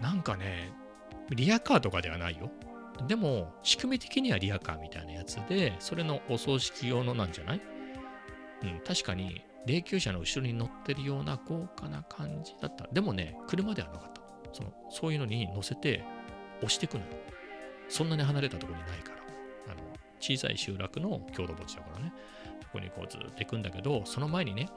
[0.00, 0.70] なんかね、
[1.30, 2.50] リアカーとかではないよ。
[3.06, 7.60] でも、仕組み的にはリアカーみたいなやつで、それのお葬式用のなんじゃない？
[8.62, 12.88] うん、確かに、霊柩車の後ろに乗ってるような豪華な感じだった。
[12.92, 14.22] でもね、車ではなかった。
[14.52, 16.04] そのそういうのに乗せて
[16.58, 17.06] 押してくのよ。
[17.88, 19.72] そんなに離れたところにないから。
[19.72, 19.82] あの
[20.20, 22.12] 小さい集落の郷土墓地だからね。
[22.62, 24.68] そこにこうずっと行くんだけど、その前にね、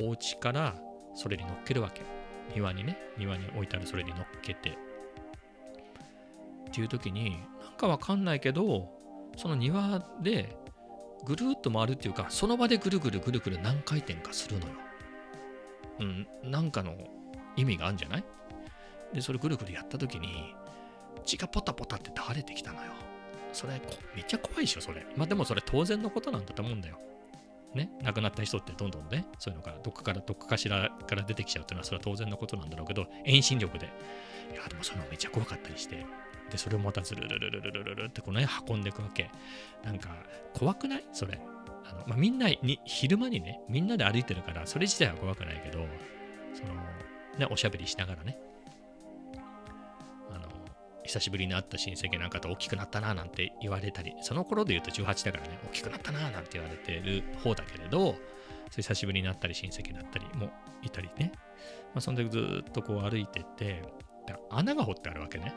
[0.00, 0.76] お家から
[1.14, 2.02] それに乗っけるわけ。
[2.54, 4.78] 庭にね、庭に置いてあるそれに乗っけて。
[6.78, 8.88] っていう時に、なんかわかんないけど、
[9.36, 10.56] その庭で
[11.24, 14.72] ぐるっと回るっていうか、その場でぐるぐるぐるぐる何回転かするのよ。
[15.98, 16.94] うん、なんかの
[17.56, 18.24] 意味があるんじゃない？
[19.12, 20.54] で、それぐるぐるやった時に、
[21.24, 22.92] 血がポタポタって垂れてきたのよ。
[23.52, 23.80] それ、
[24.14, 25.04] めっちゃ怖いでしょ、それ。
[25.16, 27.00] まあでもそれ当然のことなんだと思うんだよ。
[27.74, 33.86] ね、亡くなった人ってどんどんね、そういうのがどっかから、どっかかしらから出てきちゃうというのは、それは当然のことなんだろうけど、遠心力で。
[34.52, 36.06] いや、でもそのめっちゃ怖かったりして、
[36.50, 39.30] で、それをまたずるるるるるるるってこの辺、運んでいくわけ。
[39.84, 40.08] なんか、
[40.54, 41.04] 怖くない？
[41.12, 41.38] それ。
[41.84, 45.86] あのまあ、みんなに、昼間にね、みんなで歩いてるから、それ自体は怖くないけど、
[46.54, 46.74] その、
[47.38, 48.38] ね、おしゃべりしながらね、
[51.08, 58.14] 久しぶりに会った親戚なんかと大きくなったななんて言われたり、その頃で言うと18だからね、大きくなったななんて言われてる方だけれど、
[58.76, 60.50] 久しぶりに会ったり親戚になったりも
[60.82, 61.32] いたりね、
[61.94, 63.82] まあ、そんでずっとこう歩いてて、
[64.50, 65.54] 穴が掘ってあるわけね。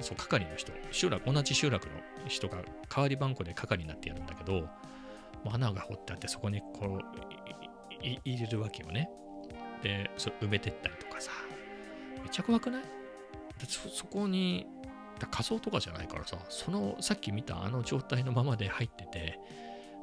[0.00, 1.92] そう、係の人、集落、同じ集落の
[2.26, 4.68] 人が代わり番号で係になってやるんだけど、
[5.48, 7.04] 穴が掘ってあって、そこにこう、
[8.02, 9.08] 入れるわけよね。
[9.84, 11.30] で、そ埋めてったりとかさ、
[12.20, 12.97] めっちゃ怖くない？
[13.66, 14.66] そそこに、
[15.30, 19.38] 仮装とかじゃないからさ、そのさっき見たあの状態のままで入ってて、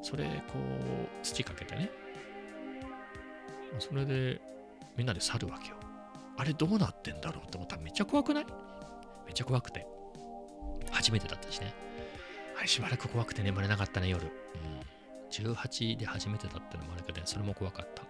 [0.02, 1.90] それこう土かけてね、
[3.78, 4.40] それで
[4.96, 5.76] みんなで去るわけよ。
[6.36, 8.46] あれどうなってんだろうって思ったらめっちゃ怖くない？
[9.24, 9.86] めっちゃ怖くて。
[10.90, 11.72] 初めてだったしね。
[12.58, 14.24] あれしばらく怖くて眠れなかったね、夜。
[14.24, 14.30] うん、
[15.30, 18.02] 18で初めてだったのもあるけど、それも怖かった。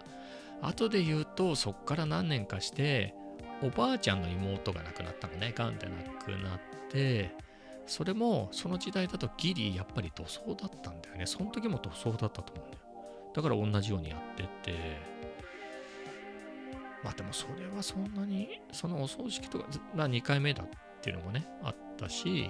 [0.67, 3.13] 後で言うと、そっから何年かして、
[3.61, 5.93] おばあちゃんの妹が亡くなったのね、がんで亡
[6.25, 7.31] くなって、
[7.85, 11.25] それもその時代だとギリやっぱり土葬だったんだよね。
[11.25, 12.83] その時も土葬だったと思うんだよ。
[13.33, 14.77] だから同じようにやってて、
[17.03, 20.67] まあでもそれはそんなに、そのお葬式とか、ずまあ2回目だっ
[21.01, 22.49] ていうのもね、あったし、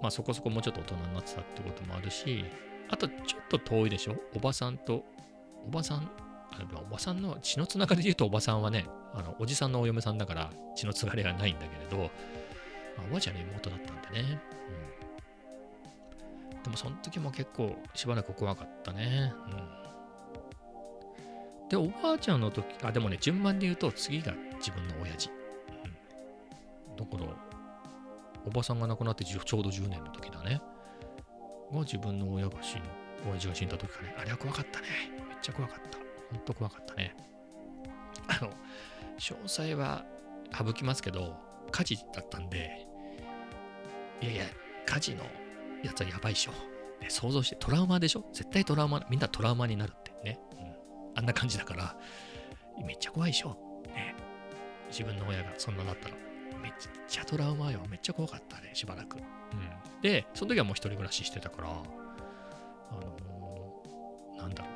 [0.00, 2.44] まあそこそこもうちょっと大人になってたってこともあるし、
[2.88, 4.16] あとちょっと遠いでしょ？
[4.34, 5.04] おばさんと、
[5.66, 6.10] おばさん、
[6.52, 12.10] あまあおばさんの血のつながりで言うとおばさんはね、あのおじさんのお嫁さんだから血のつながりがないんだけれど、
[12.96, 14.40] まあ、おばあちゃんの妹だったんでね。
[16.56, 19.32] うん、でもその時も結構しばらく怖かったね。
[21.62, 25.30] うん、で、おばあちゃんの時、あ、でもね、順番で言うと次が自分の親父。
[26.88, 27.30] うん、だから、
[28.46, 30.60] おばさんが亡くなってちょうど10年の時だね。
[31.72, 32.82] が自分の親が死ん、
[33.28, 34.14] 親父が死んだ時かね。
[34.18, 34.86] あれは怖かったね。
[35.28, 36.05] めっちゃ怖かった。
[36.30, 37.14] ほんと怖かったね。
[38.28, 38.50] あの、
[39.18, 40.04] 詳細は
[40.56, 41.36] 省きますけど、
[41.70, 42.86] 火事だったんで、
[44.20, 44.44] いやいや、
[44.86, 45.24] 火事の
[45.82, 46.52] やつはやばいでしょ。
[47.00, 48.24] ね、想像して、トラウマでしょ？
[48.32, 50.38] 絶対トラウマ、みんなトラウマになるってね。
[50.58, 50.74] うん、
[51.18, 51.96] あんな感じだから、
[52.84, 53.56] めっちゃ怖いでしょ。
[53.86, 54.14] ね、
[54.90, 56.14] 自分の親がそんなだったら。
[56.62, 56.72] めっ
[57.06, 57.80] ちゃトラウマよ。
[57.88, 59.18] めっちゃ怖かったね、しばらく。
[59.18, 61.74] うん、で、その時はもう一人暮らししてたから、あ
[62.94, 64.75] のー、なんだろう。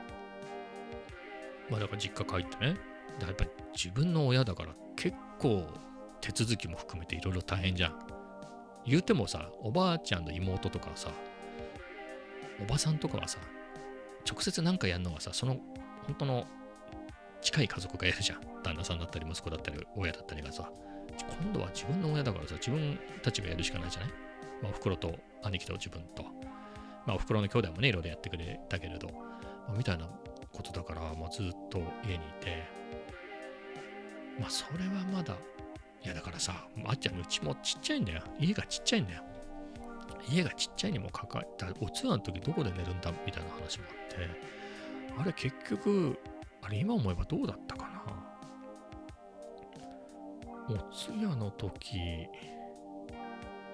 [1.70, 2.76] まあだから実家帰ってね。
[3.20, 5.66] やっぱり自分の親だから結構
[6.20, 7.98] 手続きも含めていろいろ大変じゃん。
[8.86, 11.10] 言うてもさ、おばあちゃんの妹とかさ、
[12.62, 13.38] おばさんとかはさ、
[14.30, 15.56] 直接なんかやるのはさ、その
[16.06, 16.46] 本当の
[17.42, 18.40] 近い家族がやるじゃん。
[18.62, 20.70] 旦那さんだったり息子だったり親だったりがさ、
[21.42, 24.10] 今度は自分の親だからさ、自分たちがやるしかないじゃない？
[24.62, 26.22] まあ、お袋と兄貴と自分と。
[27.06, 29.08] まあ、お袋の兄弟もね、いろいろやってくれたけれど、
[29.66, 30.08] まあ、みたいな
[30.52, 32.64] ことだから、まあ、ずっと家にいて、
[34.38, 35.36] まあ、それはまだ、
[36.04, 38.22] いや、だからさ、あっちゃんのうちもちっちゃいんだよ。
[38.38, 39.22] 家がちっちゃいんだよ。
[40.28, 44.16] 家がちっちゃいにもかかったら、お通夜の時どこで寝るんだみたいな話もあって、
[45.18, 46.18] あれ結局、
[46.62, 47.90] あれ今思えばどうだったかな。
[50.68, 52.28] お通夜の時、家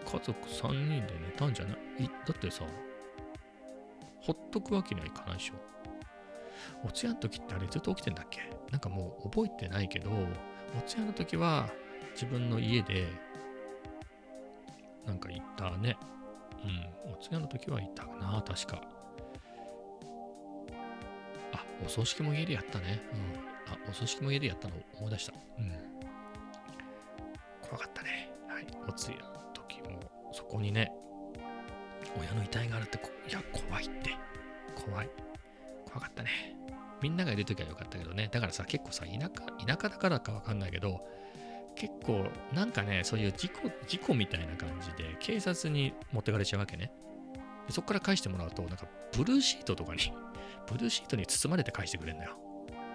[0.04, 2.64] 族3人で寝たんじゃないだってさ、
[4.20, 5.75] ほっとくわけにはいかないでしょ。
[6.84, 8.40] お通夜の時ってあれずっと起きてんだっけ？
[8.70, 11.68] なんかもう覚えてないけど、お通夜の時は
[12.12, 13.08] 自分の家で、
[15.06, 15.96] なんか行ったね。
[16.64, 18.82] うん、お通夜の時は行ったかな、確か。
[21.52, 23.00] あ、お葬式も家でやったね。
[23.12, 23.72] うん。
[23.72, 25.34] あ、お葬式も家でやったの思い出した。
[25.58, 25.72] うん。
[27.62, 28.32] 怖かったね。
[28.48, 28.66] はい。
[28.88, 30.00] お通夜の時も、
[30.32, 30.92] そこにね、
[32.18, 34.16] 親の遺体があるって、いや、怖いって。
[34.74, 35.10] 怖い。
[35.96, 36.30] 怖かったね。
[37.00, 38.28] みんながいる時はよかったけどね。
[38.30, 39.30] だからさ、結構さ、田舎、
[39.66, 41.00] 田舎だからかわかんないけど、
[41.74, 46.92] 結構、なんかね、そういう事故、事故みたいな感じで、警察に持ってかれちゃうわけね。
[47.66, 50.00] でそこから返してもらうと、なんか、ブルーシートとかに、
[50.68, 52.36] ブルーシートに包まれて返してくれるんだよ。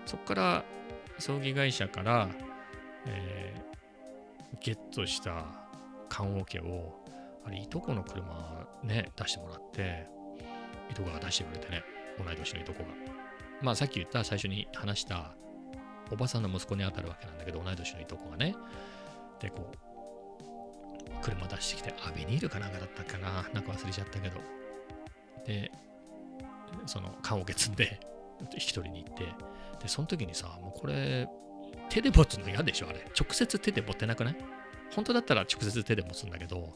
[0.05, 0.63] そこから、
[1.17, 2.29] 葬儀会社から、
[3.07, 5.45] えー、ゲットした
[6.09, 7.03] 棺桶を、
[7.45, 10.07] あれ、いとこの車ね、出してもらって、
[10.89, 11.83] いとこが出してくれてね、
[12.23, 12.89] 同い年のいとこが。
[13.61, 15.35] まあさっき言った最初に話した
[16.11, 18.55] おばさんの息子に当たるわけなんだけど、同い年のいとこがね。
[19.39, 23.43] で、こう、車出してきて、あ、ビニールかなんかだったかな。
[23.53, 24.39] なんか忘れちゃったけど。
[25.45, 25.71] で、
[26.85, 27.99] その棺桶積んで、
[28.53, 29.23] 引き取りに行って、
[29.81, 31.27] で、その時にさ、もうこれ、
[31.89, 33.05] 手で持つの嫌でしょ、あれ。
[33.19, 34.35] 直接手で持ってなくない？
[34.95, 36.73] 本当だったら直接手で持つんだけど、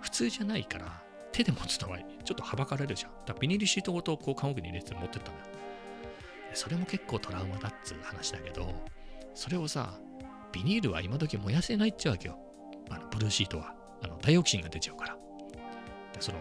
[0.00, 1.02] 普通じゃないから、
[1.32, 3.12] 手で持つのはちょっとはばかれるじゃん。
[3.26, 5.44] だビニールシートごとこう棺桶に入れて持ってったのよ。
[6.54, 8.72] それも結構トラウマだっつう話だけど、
[9.34, 9.98] それをさ、
[10.52, 12.38] ビニールは今時燃やせないっちゃうわけよ。
[12.90, 13.74] あのブルーシートは。
[14.02, 15.16] あのダイオキシンが出ちゃうから。
[16.12, 16.38] でその、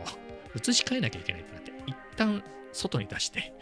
[0.56, 3.54] 移し替えなきゃいけないってなって、一旦外に出して、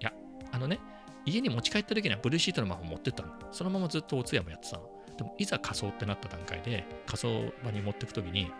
[0.00, 0.12] いや、
[0.50, 0.80] あのね、
[1.24, 3.32] 家に持ち帰った時にはブルーシートのまま持ってったの。
[3.52, 4.88] そのままずっとお通夜もやってたの。
[5.16, 8.50] でも、いざ仮装ってなった段階で、仮装場に持ってく時に、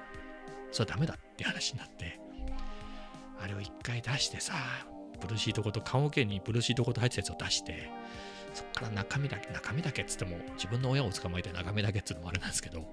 [0.71, 2.21] それはダメだって話になって、
[3.41, 4.55] あれを一回出してさ、
[5.21, 7.91] ブルーシートごと、棺桶にブルーシートごと入ったやつを出して、
[8.55, 12.85] そっから中身だけ、中身だけっつっても、自分の親を捕まえて中身だけっつうのもあれなんですけど、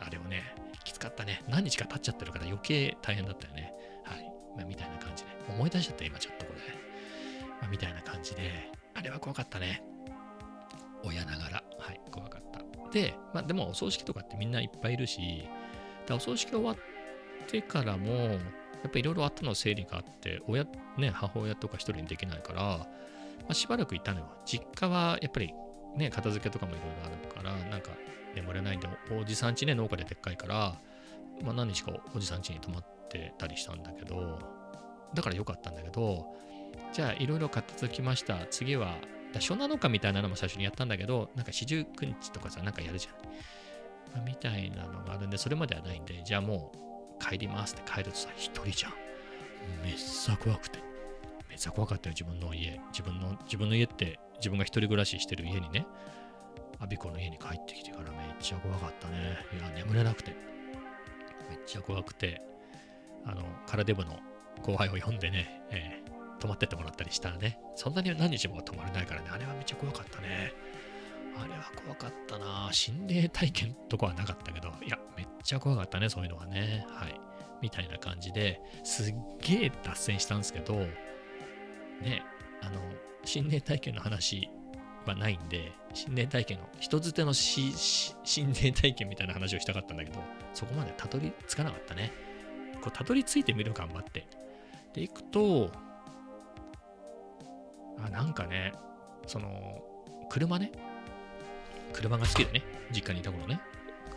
[0.00, 0.54] あれをね、
[0.84, 1.42] きつかったね。
[1.48, 3.72] 何日か経っちゃってるから余計大変だったよね。
[4.04, 4.24] はい。
[4.56, 5.30] まあ、みたいな感じで。
[5.48, 6.60] 思い出しちゃった、今ちょっとこれ。
[7.60, 9.82] まあ、みたいな感じで、あれは怖かったね。
[11.04, 11.64] 親ながら。
[11.78, 12.60] はい、怖かった。
[12.90, 15.46] で、まあでもお葬式とかってみんないっぱいいるし、
[16.10, 16.76] お葬式終わっ
[17.48, 18.38] てからも、や
[18.86, 20.64] っぱいろいろあったの整理があって、親、
[20.96, 22.86] ね、母親とか一人にできないから、ま
[23.50, 24.26] あ、しばらくいたのよ。
[24.44, 25.52] 実家はやっぱり
[25.96, 27.90] ね、片付けとかもいろいろあるから、なんか
[28.34, 30.78] 眠れないんで、おじさん家ね、農家ででっかいから、
[31.42, 34.38] まあ、何日かおじさん家に泊まってたりしたんだけど、
[35.14, 36.26] だから良かったんだけど、
[36.92, 38.46] じゃあいろいろ片付きました。
[38.50, 38.96] 次は、
[39.34, 44.24] 初七日みたいなのも最初にやったんだけど、なんか四十九日とかさ、なんかやるじゃん。
[44.24, 48.92] みたいなのがあるんで、それまではないんで、じゃあもう帰りますって帰るとさ、一人じゃん。
[49.82, 50.78] めっちゃ怖くて。
[51.48, 52.80] めっちゃ怖かったよ、自分の家。
[52.92, 55.86] 自分の、自分の家って、自分が一人暮らししてる家にね、
[56.80, 59.36] アビコの家に帰ってきてからめっちゃ怖かったね。
[59.58, 60.36] いや、眠れなくて。
[61.48, 62.40] めっちゃ怖くて、
[63.24, 64.18] あの、カラデブの
[64.62, 70.52] 後輩を呼んでね、えー泊まってってもらったりしたらね、そんなに何日も泊まれないからね、あれはめっちゃ怖かったね。
[71.40, 76.86] あれは怖かったな心霊体験とかはなかったけど、いや、めっちゃ怖かったね、そういうのはね。
[76.90, 77.20] はい。
[77.60, 80.74] みたいな感じですっげえ脱線したんですけど、
[82.00, 82.22] ね、
[82.62, 82.80] あの、
[83.24, 84.48] 心霊体験の話
[85.06, 87.72] はないんで、心霊体験の、人づての心
[88.52, 90.20] 霊体験みたいな話をしたかったんだけど、
[90.54, 92.12] そこまでたどり着かなかったね。
[92.80, 94.26] こう、たどり着いてみる頑張って。
[94.94, 95.70] で、行くと、
[97.98, 98.72] あ、なんかね、
[99.26, 99.82] その、
[100.30, 100.70] 車ね、
[101.92, 103.60] 車が好きでね、実家にいた頃ね、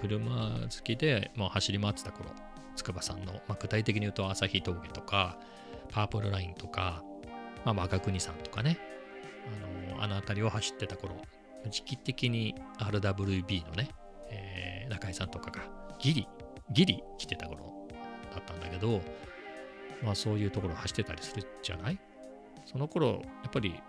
[0.02, 2.30] 車好きで、まあ、走り回ってた頃、
[2.76, 5.38] 筑波さんの、まあ、具体的に言うと朝日峠とか、
[5.90, 7.04] パープルラインとか、
[7.66, 8.78] まあ、若国さんとかね、
[9.94, 11.16] あのあの辺りを走ってた頃、
[11.70, 13.90] 時期的に RWB のね、
[14.30, 15.62] えー中井さんとかが
[16.00, 16.28] ギリ、
[16.72, 17.88] ギリ来てた頃
[18.34, 19.02] だったんだけど、
[20.04, 22.00] まあそういうところ走ってたりするじゃない？
[22.66, 23.80] その頃、やっぱり、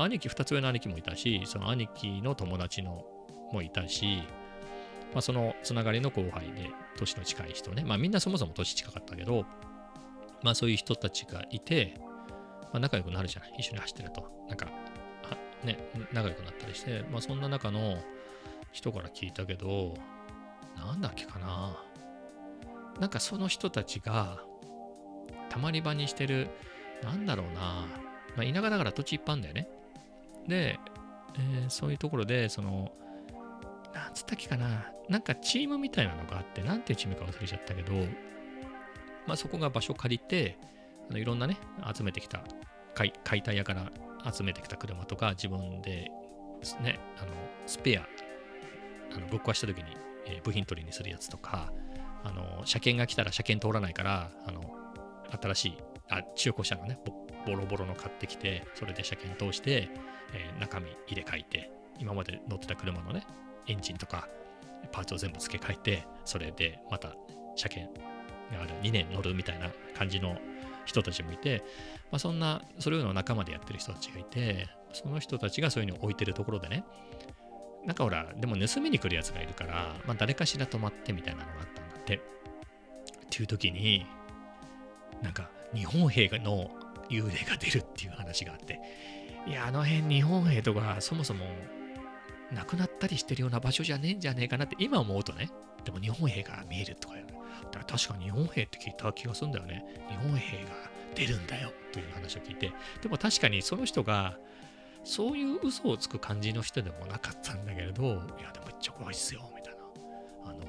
[0.00, 3.04] まあ兄貴、2つ上の兄貴もいたし、その兄貴の友達の
[3.52, 4.22] もいたし、
[5.12, 9.44] まあそのつながりの後輩で、年の近い人ね、まあみんなそもそも年近かったけど、
[10.42, 12.00] まあそういう人たちがいて、
[12.72, 14.26] まあ仲良くなるじゃない一緒に走ってると。
[14.48, 14.68] なんか、
[15.64, 15.76] ね、
[16.14, 18.02] 仲良くなったりして、まあそんな中の
[18.72, 19.92] 人から聞いたけど、
[20.78, 21.76] なんだっけかな。
[22.98, 24.40] なんかその人たちが、
[25.50, 26.48] たまり場にしてる、
[27.02, 27.86] なんだろうな。
[28.34, 29.68] まあ、田舎だから土地いっぱいあるんだよね。
[30.48, 30.78] で、
[31.36, 32.92] えーそういうところで、その、
[33.94, 34.92] なんつったっけかな。
[35.08, 37.92] なんかチームみたいなのがあって、なんていうチームか忘れちゃったけど、
[39.26, 40.58] まあそこが場所借りて、
[41.08, 41.58] あのいろんなね、
[41.94, 42.42] 集めてきた、
[42.94, 43.90] 解解体屋から
[44.32, 46.10] 集めてきた車とか、自分で、
[46.82, 47.28] ね、あの、
[47.66, 48.06] スペア、
[49.14, 51.72] あのぶっ壊した時に、えー部品取りにするやつとか、
[52.22, 54.62] あの、車検が来たら車検通らないから、あの、
[55.40, 56.98] 新しい、あ、中古車のね、
[57.46, 59.88] ボロボロの買ってきて、それで車検通して、
[60.32, 63.26] えー中身入れ替えて、今まで乗ってた車のね、
[63.66, 64.28] エンジンとか、
[64.92, 67.14] パーツを全部付け替えて、それでまた
[67.56, 68.00] 車検
[68.52, 70.36] がある2年乗るみたいな感じの
[70.84, 71.62] 人たちもいて、
[72.10, 76.84] まあ、そんな、それいうのを仲間でやってる人たちがいて、その人たちがそういうのを置いてるところでね、
[77.86, 82.16] なんかほら、でも盗みに来るやつがいるから、まあ、誰かしら止まってみたいなのがあったんだって。
[82.16, 82.20] っ
[83.30, 84.06] ていう時に、
[85.22, 86.70] なんか日本兵の
[87.10, 88.80] 幽霊が出るっていう話があって、
[89.46, 91.44] いや、あの辺日本兵とかそもそも
[92.52, 95.50] 亡くなったりしてるような場所じゃねえんじゃねえかなって今思うとね、
[95.84, 97.26] でも日本兵が見えるとか言う
[97.70, 99.84] だから確かに日本兵って聞いた気がするんだよね。
[100.08, 100.70] 日本兵が
[101.14, 104.38] 出るんだよという話を聞いて、でも確かにその人が
[105.04, 108.06] そういう嘘をつく感じの人でもなかったんだけれど、い
[108.42, 109.80] や、でもめっちゃ怖いっすよ、みたいな。
[110.50, 110.60] あの、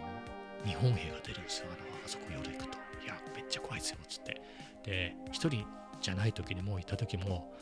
[0.66, 1.76] 日本兵が出るんですよ、あの、
[2.06, 2.78] あそこ夜行くと。
[3.04, 4.42] いや、めっちゃ怖いっすよ、つって。
[4.84, 5.66] で、一人
[6.02, 7.54] じゃない時にもう行った時も、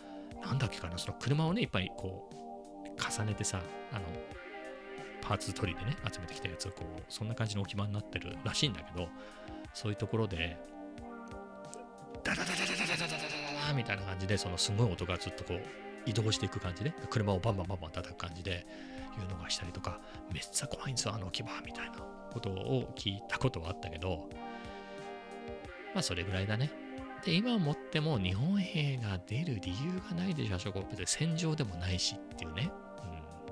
[0.41, 4.02] なんだっけかな、その車をね、いっぱいこう、重ねてさ、あの、
[5.21, 9.10] パーツ取りでね、集めてきたやつをこう、そんな感じの置き場になってるらしいんだけど、
[9.73, 10.58] そういうところで、
[12.23, 15.62] ダダダダダダダダダダダダみたいな感じで、そのすごい音がずっとこう、
[16.06, 18.65] 移動していく感じで、車をバンバンバンバン叩く感じで、
[19.17, 19.99] いうのがしたりとか、
[20.32, 21.97] めっちゃ怖いんですよ、あの置き場みたいな
[22.31, 24.29] ことを聞いたことはあったけど、
[25.94, 26.71] まあそれぐらいだね。
[27.25, 32.71] で、今思っても日本兵が出る理由がないでしょ、あそこ別に戦場でもないしっていうね。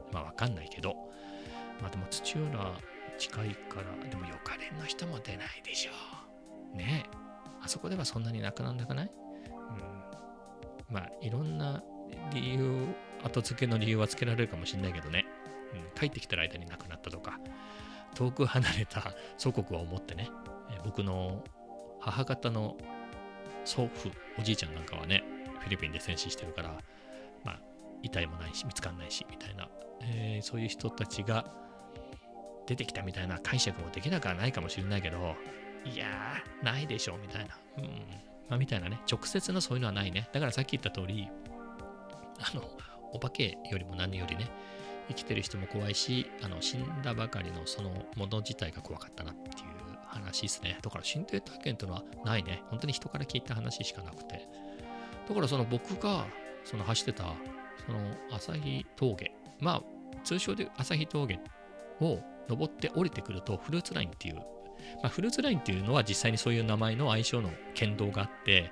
[0.08, 0.96] うん、まあわかんないけど。
[1.82, 2.74] まあでも土浦
[3.18, 5.92] 近いから、でもよかれんの人も出ないでしょ
[6.74, 6.78] う。
[6.78, 7.06] ね。
[7.62, 9.12] あそこではそんなになくなんなくない？
[9.52, 10.96] うん。
[10.96, 11.84] まあいろんな
[12.34, 12.88] 理由、
[13.24, 15.26] 後付けの理由はつけられるかもしれないけどね。
[15.74, 17.40] うん、帰ってきてる間に亡くなったとか、
[18.16, 20.30] 遠く離れた祖国を思ってね、
[20.72, 21.44] え僕の
[22.00, 22.78] 母方の
[23.68, 24.10] 祖父、
[24.40, 25.24] おじいちゃんなんかはね、
[25.60, 26.74] フィリピンで戦死してるから、
[27.44, 27.60] まあ、
[28.02, 29.68] 遺体もないし、見つかんないし、みたいな、
[30.02, 31.46] えーそういう人たちが
[32.66, 35.36] 出てきたみたいな解釈もできなくはないかもしれないけど、
[35.84, 37.58] いやー、ないでしょう、みたいな。
[37.78, 37.84] うん
[38.50, 40.30] まあ、みたいなね、直接のそういうのはないね。
[40.32, 41.28] だからさっき言った通り、
[42.40, 42.64] あの、
[43.12, 44.50] お化けよりも何よりね、
[45.10, 49.87] 生きてる人も怖いし、あの死んだばかりのそのもの自体が怖かったなっていう
[50.18, 50.78] 話ですね。
[50.82, 52.64] だから心霊体験っていうのはないね。
[52.70, 54.48] 本当に人から聞いた話しかなくて。
[55.28, 56.26] だからその僕が
[56.64, 57.34] その走ってた
[57.86, 58.00] その
[58.32, 59.82] 旭峠、まあ
[60.24, 61.40] 通称で旭峠
[62.02, 64.42] を登って降りてくるとフルーツラインっていう、ま
[65.04, 68.72] あ、フルーツラインっていうのは実際にそういう名前の愛称の県道があって、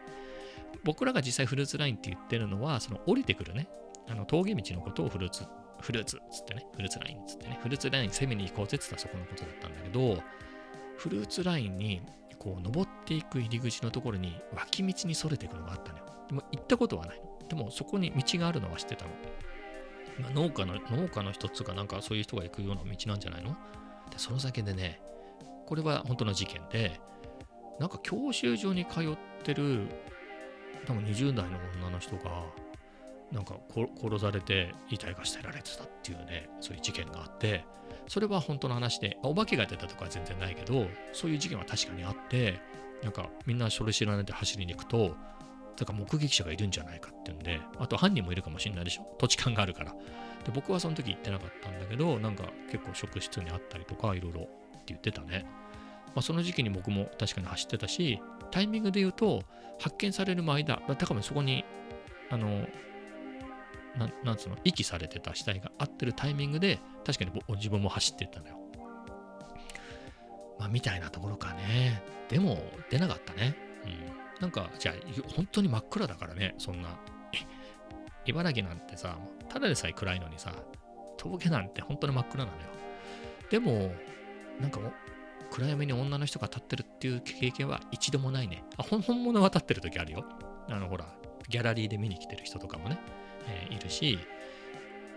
[0.83, 3.67] 僕らが実際フルーツラインって言ってるのは、その降りてくるね、
[4.07, 5.43] あの峠道のことをフルーツ、
[5.81, 10.21] フルーツっつってね、フルーツラインっつってね、フルーツライン攻めに行こうぜって言ったらそこのことだったんだけど、
[10.97, 12.01] フルーツラインに
[12.39, 16.05] こう登っていく入り口のところに脇道にそれていくのがあったのよ。
[16.27, 17.21] でも行ったことはない。
[17.49, 19.11] でもそこに道があるのは知ってたの。
[20.19, 23.51] まあ、農家の、農家の一つがなんかそういう人が行くような道なんじゃないの？
[24.09, 25.01] で、その先でね、
[25.65, 26.99] これは本当の事件で、
[27.79, 29.87] なんか教習所に通ってる
[30.85, 32.45] 多分20代の女の人が
[33.31, 33.55] なんか
[34.01, 37.65] 殺されて遺体が捨てられてたっていうねそういう事件があって
[38.07, 42.59] それは本当の話でお化けが出たとかは全然ないけどそういう事件は確かにあって
[43.03, 45.15] なんかみんなそれ知らないで走りに行くと
[45.77, 49.15] だから目撃者がいるんじゃないかっていうんであと犯人もいるかもしれないでしょ？
[49.17, 49.91] 土地勘があるから。
[49.91, 54.49] で僕はその時行ってなかったんだけどなんか結構職質にあったりとかいろいろって
[54.87, 55.45] 言ってたね。
[56.13, 59.43] まあ、その時期に僕も確かに走ってたし、タイミングで言うと、
[59.81, 61.65] 発見される前だ、だからそこに、
[62.29, 62.65] あの、
[63.97, 68.59] ななんつうの、遺棄されてた死体が合ってるタイミングで、確かに自分も走ってったのよ。
[70.59, 72.01] まあ、みたいなところかね。
[72.29, 73.55] でも、出なかったね。
[73.85, 74.41] うん。
[74.41, 74.95] なんか、じゃあ、
[75.35, 76.97] 本当に真っ暗だからね、そんな。
[78.25, 79.17] 茨城なんてさ、
[79.49, 80.51] ただでさえ暗いのにさ、
[81.17, 82.63] 峠なんて本当に真っ暗なのよ。
[83.49, 83.91] でも、
[84.59, 84.93] なんかもう、
[85.51, 88.63] 暗闇に女の人が立ってるっていう経験は一度もないね。
[88.77, 90.25] あ、本物は立ってる時あるよ。
[90.69, 91.05] あの、ほら、
[91.49, 92.99] ギャラリーで見に来てる人とかもね、
[93.47, 94.19] え、いるし、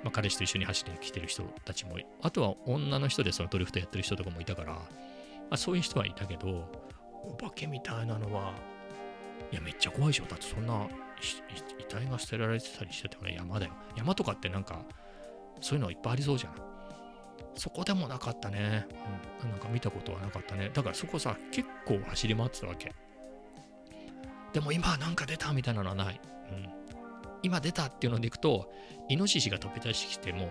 [0.03, 4.83] まあ、彼氏と一緒に走りに来てる人たちも、あとは女の人でそのドリフトやってる人とかもいたから、ま
[5.53, 6.71] あ、そういう人はいたけど、
[7.25, 8.53] お化けみたいなのは、
[9.51, 10.25] いや、めっちゃ怖いでしょ。
[10.25, 10.87] だってそんな
[11.79, 13.73] 遺体が捨てられてたりしてて、山だよ。
[13.97, 14.83] 山とかってなんか、
[15.61, 16.53] そういうのいっぱいありそうじゃん。
[17.55, 18.87] そこでもなかったね。
[19.43, 19.51] うん。
[19.51, 20.71] なんか見たことはなかったね。
[20.73, 22.93] だからそこさ、結構走り回ってたわけ。
[24.53, 26.21] でも今なんか出たみたいなのはない。
[26.53, 26.78] うん。
[27.43, 28.73] 今出たっていうのでいくと、
[29.09, 30.49] イノシシが飛び出してきても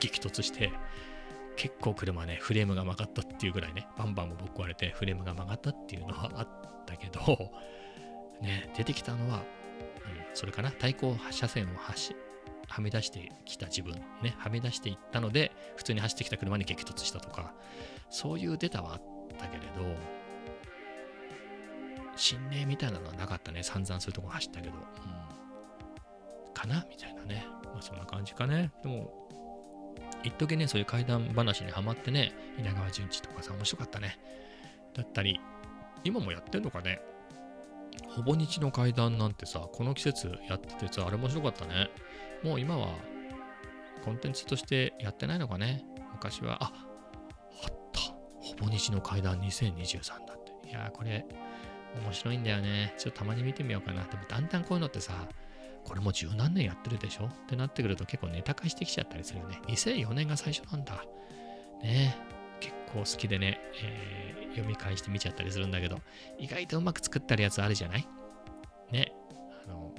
[0.00, 0.72] 激突して、
[1.56, 7.52] 結構車ね、フレームが曲がったっていうぐらいね、バンバンもぶっ壊れてフレームが曲がったっていうのはあったけど、
[8.40, 9.42] ね、出てきたのは、うん、
[10.34, 12.14] それかな、対向車線を走
[12.68, 17.54] はみ出してきた自分、ね、はみ出していったので、普通に走ってきた車に激突したとか、
[18.10, 19.02] そういうデータはあっ
[19.38, 19.68] たけれど、
[22.14, 23.62] 心霊みたいなのはなかったね。
[23.62, 24.74] 散々そういうとこ走ったけど。
[24.74, 25.37] うん。
[26.68, 26.86] な？
[26.88, 27.46] みたいなね。
[27.64, 28.70] まあそんな感じかね。
[28.82, 29.12] でも、
[30.22, 34.18] 一時ね、そういう怪談話にはまってね、稲川淳二とかさ、面白かったね。
[34.94, 35.40] だったり、
[36.04, 37.00] 今もやってんのかね。
[38.08, 41.90] ほぼ日の階段なんてさ、この季節やっててさ、あれ面白かったね。
[42.42, 42.88] もう今は
[44.04, 45.84] コンテンツとしてやってないのかね。
[46.12, 46.72] 昔は、あ、
[47.64, 48.00] あった。
[48.40, 50.68] ほぼ日の階段2023だって。
[50.68, 51.26] いやー、これ、
[52.02, 52.94] 面白いんだよね。
[52.98, 54.04] ちょっとたまに見てみようかな。
[54.04, 55.14] でもだんだんこういうのってさ、
[55.88, 57.26] これも十何年やってるでしょ？
[57.26, 59.60] ってなってくると結構ネタ化してきちゃったりするよね。
[59.68, 61.02] 2004年が最初なんだ。
[61.82, 62.16] ね
[62.60, 66.00] 結構好きでね、えー、読み返して見ちゃったりするんだけど、
[66.38, 68.06] 意外とうまく作ってるやつあるじゃない？
[68.92, 69.12] ね。
[69.64, 69.94] あの、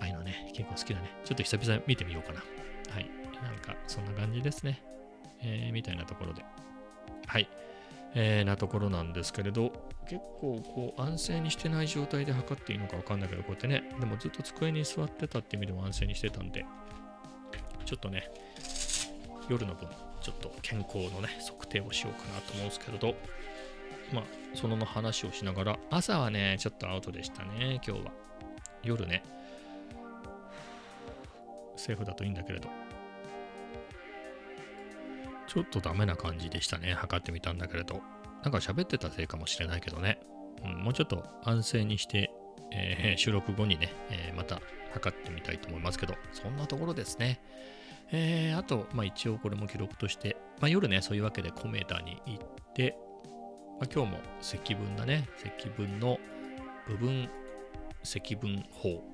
[0.00, 1.10] ああいうのね、結構好きだね。
[1.24, 2.40] ちょっと久々見てみようかな。
[2.92, 3.10] はい。
[3.42, 4.82] なんか、そんな感じですね。
[5.40, 6.44] えー、みたいなところで。
[7.26, 7.48] はい。
[8.14, 9.72] えー、なところなんですけれど、
[10.08, 16.66] 結構こう安静にしてない状態で測っていいのかわかんないけど、こうやってね、でもずっと机に座ってたって意味でも安静にしてたんで、
[17.84, 18.30] ちょっとね、
[19.48, 19.88] 夜の分、
[20.20, 23.14] ちょっと健康のね、測定をしようかなと思うんですけれど、
[24.12, 28.12] まあ、その話をしながら、朝はね、ちょっとアウトでしたね、今日は。
[28.82, 29.22] 夜ね、
[31.76, 32.68] セーフだといいんだけれど、
[35.52, 36.94] ちょっとダメな感じでしたね。
[36.94, 38.00] 測ってみたんだけれど。
[38.42, 40.18] なんか喋ってたせいかもしれないけどね。
[40.64, 42.30] うん、もうちょっと安静にして、
[42.72, 44.62] えー、収録後にね、えー、また
[44.94, 47.42] 測ってみたいと思いますけど、そんなところですね。
[48.12, 52.96] えー、あと、まあ一応これも記録として、まあ夜ね、そういうわけでコメーターに行って、
[53.78, 55.28] まあ、今日も積分だね。
[55.36, 56.18] 積分の
[56.88, 57.28] 部分
[58.02, 59.04] 積分法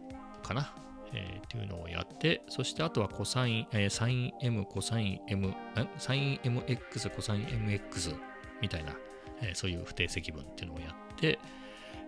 [0.45, 0.73] かな。
[1.13, 5.55] えー、っていうのをやって、そしてあとはコサイン、えー、サイン M、コサイン M、
[5.97, 8.17] サイン MX、コサイン MX
[8.61, 8.93] みたいな
[9.41, 11.39] えーそういう不定積分っていうのをやって、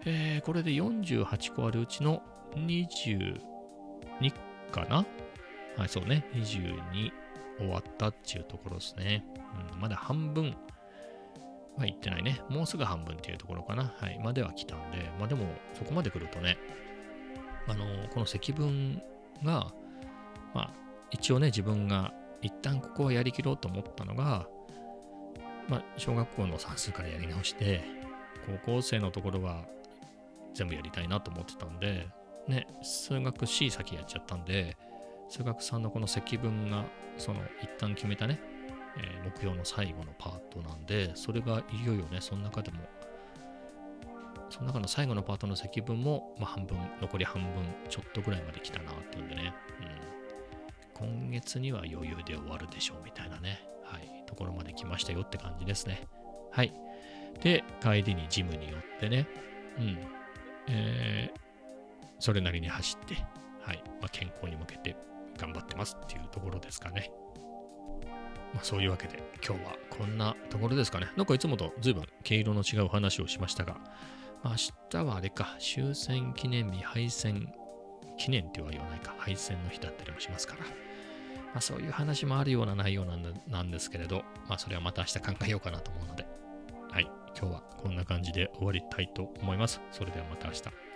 [0.04, 2.22] えーこれで48個あるうちの
[2.56, 3.38] 22
[4.72, 5.06] かな？
[5.76, 7.12] はい、そうね、22
[7.58, 9.24] 終わったっていうところですね。
[9.74, 10.56] うん、まだ半分
[11.76, 12.40] は行ってないね。
[12.48, 13.94] もうすぐ半分っていうところかな。
[13.96, 16.58] はい、までは来たんで、まあでもそこまで来るとね、
[17.66, 19.02] あのこの積分
[19.44, 19.72] が、
[20.54, 20.70] まあ
[21.10, 24.46] 一応ね、自分が一旦ここはやりきろうと思ったのが、
[25.68, 27.82] まあ小学校の算数からやり直して、
[28.64, 29.64] 高校生のところは
[30.54, 32.08] 全部やりたいなと思ってたんで、
[32.48, 34.76] ね、数学 C 先やっちゃったんで、
[35.28, 36.84] 数学3のこの積分が、
[37.16, 38.40] その一旦決めたね、
[38.96, 42.80] えー目標の最後のパートなんで、それがいよいよね、その中でも、
[44.50, 47.50] その中の最後のパートの積分も、まあ、半分、残り半分
[47.88, 49.54] ちょっとぐらいまで来たなっていうんでね、
[51.00, 56.02] うん、今月には余裕で終わるでしょうみたいなね、はい、ところまで来ましたよって感じですね。
[56.50, 56.74] はい。
[57.42, 59.26] で、帰りにジムに寄ってね、
[59.78, 59.98] うん、
[60.68, 61.50] えー
[62.20, 63.14] それなりに走って、
[63.62, 64.94] はい、まあ、健康に向けて
[65.38, 67.10] 頑張ってますっていうところですかね。
[68.52, 71.08] まあ、そういうわけで今日はこんなところですかね。
[71.16, 73.78] なんかいつもと随分毛色の違う話をしましたが、
[74.42, 74.52] 明
[74.90, 77.52] 日はあれか、終戦記念日、敗戦
[78.16, 80.70] 記念っては言わないか、敗戦の日だったりもしますから、ま
[81.56, 86.26] あ、そういう話もあるような内容なんでなんですけれど、まあ、それはまた明日考えようかなと思うので、
[86.90, 89.80] はい、今日はこんな感じで終わりたいと思います。
[89.90, 90.89] それではまた明日。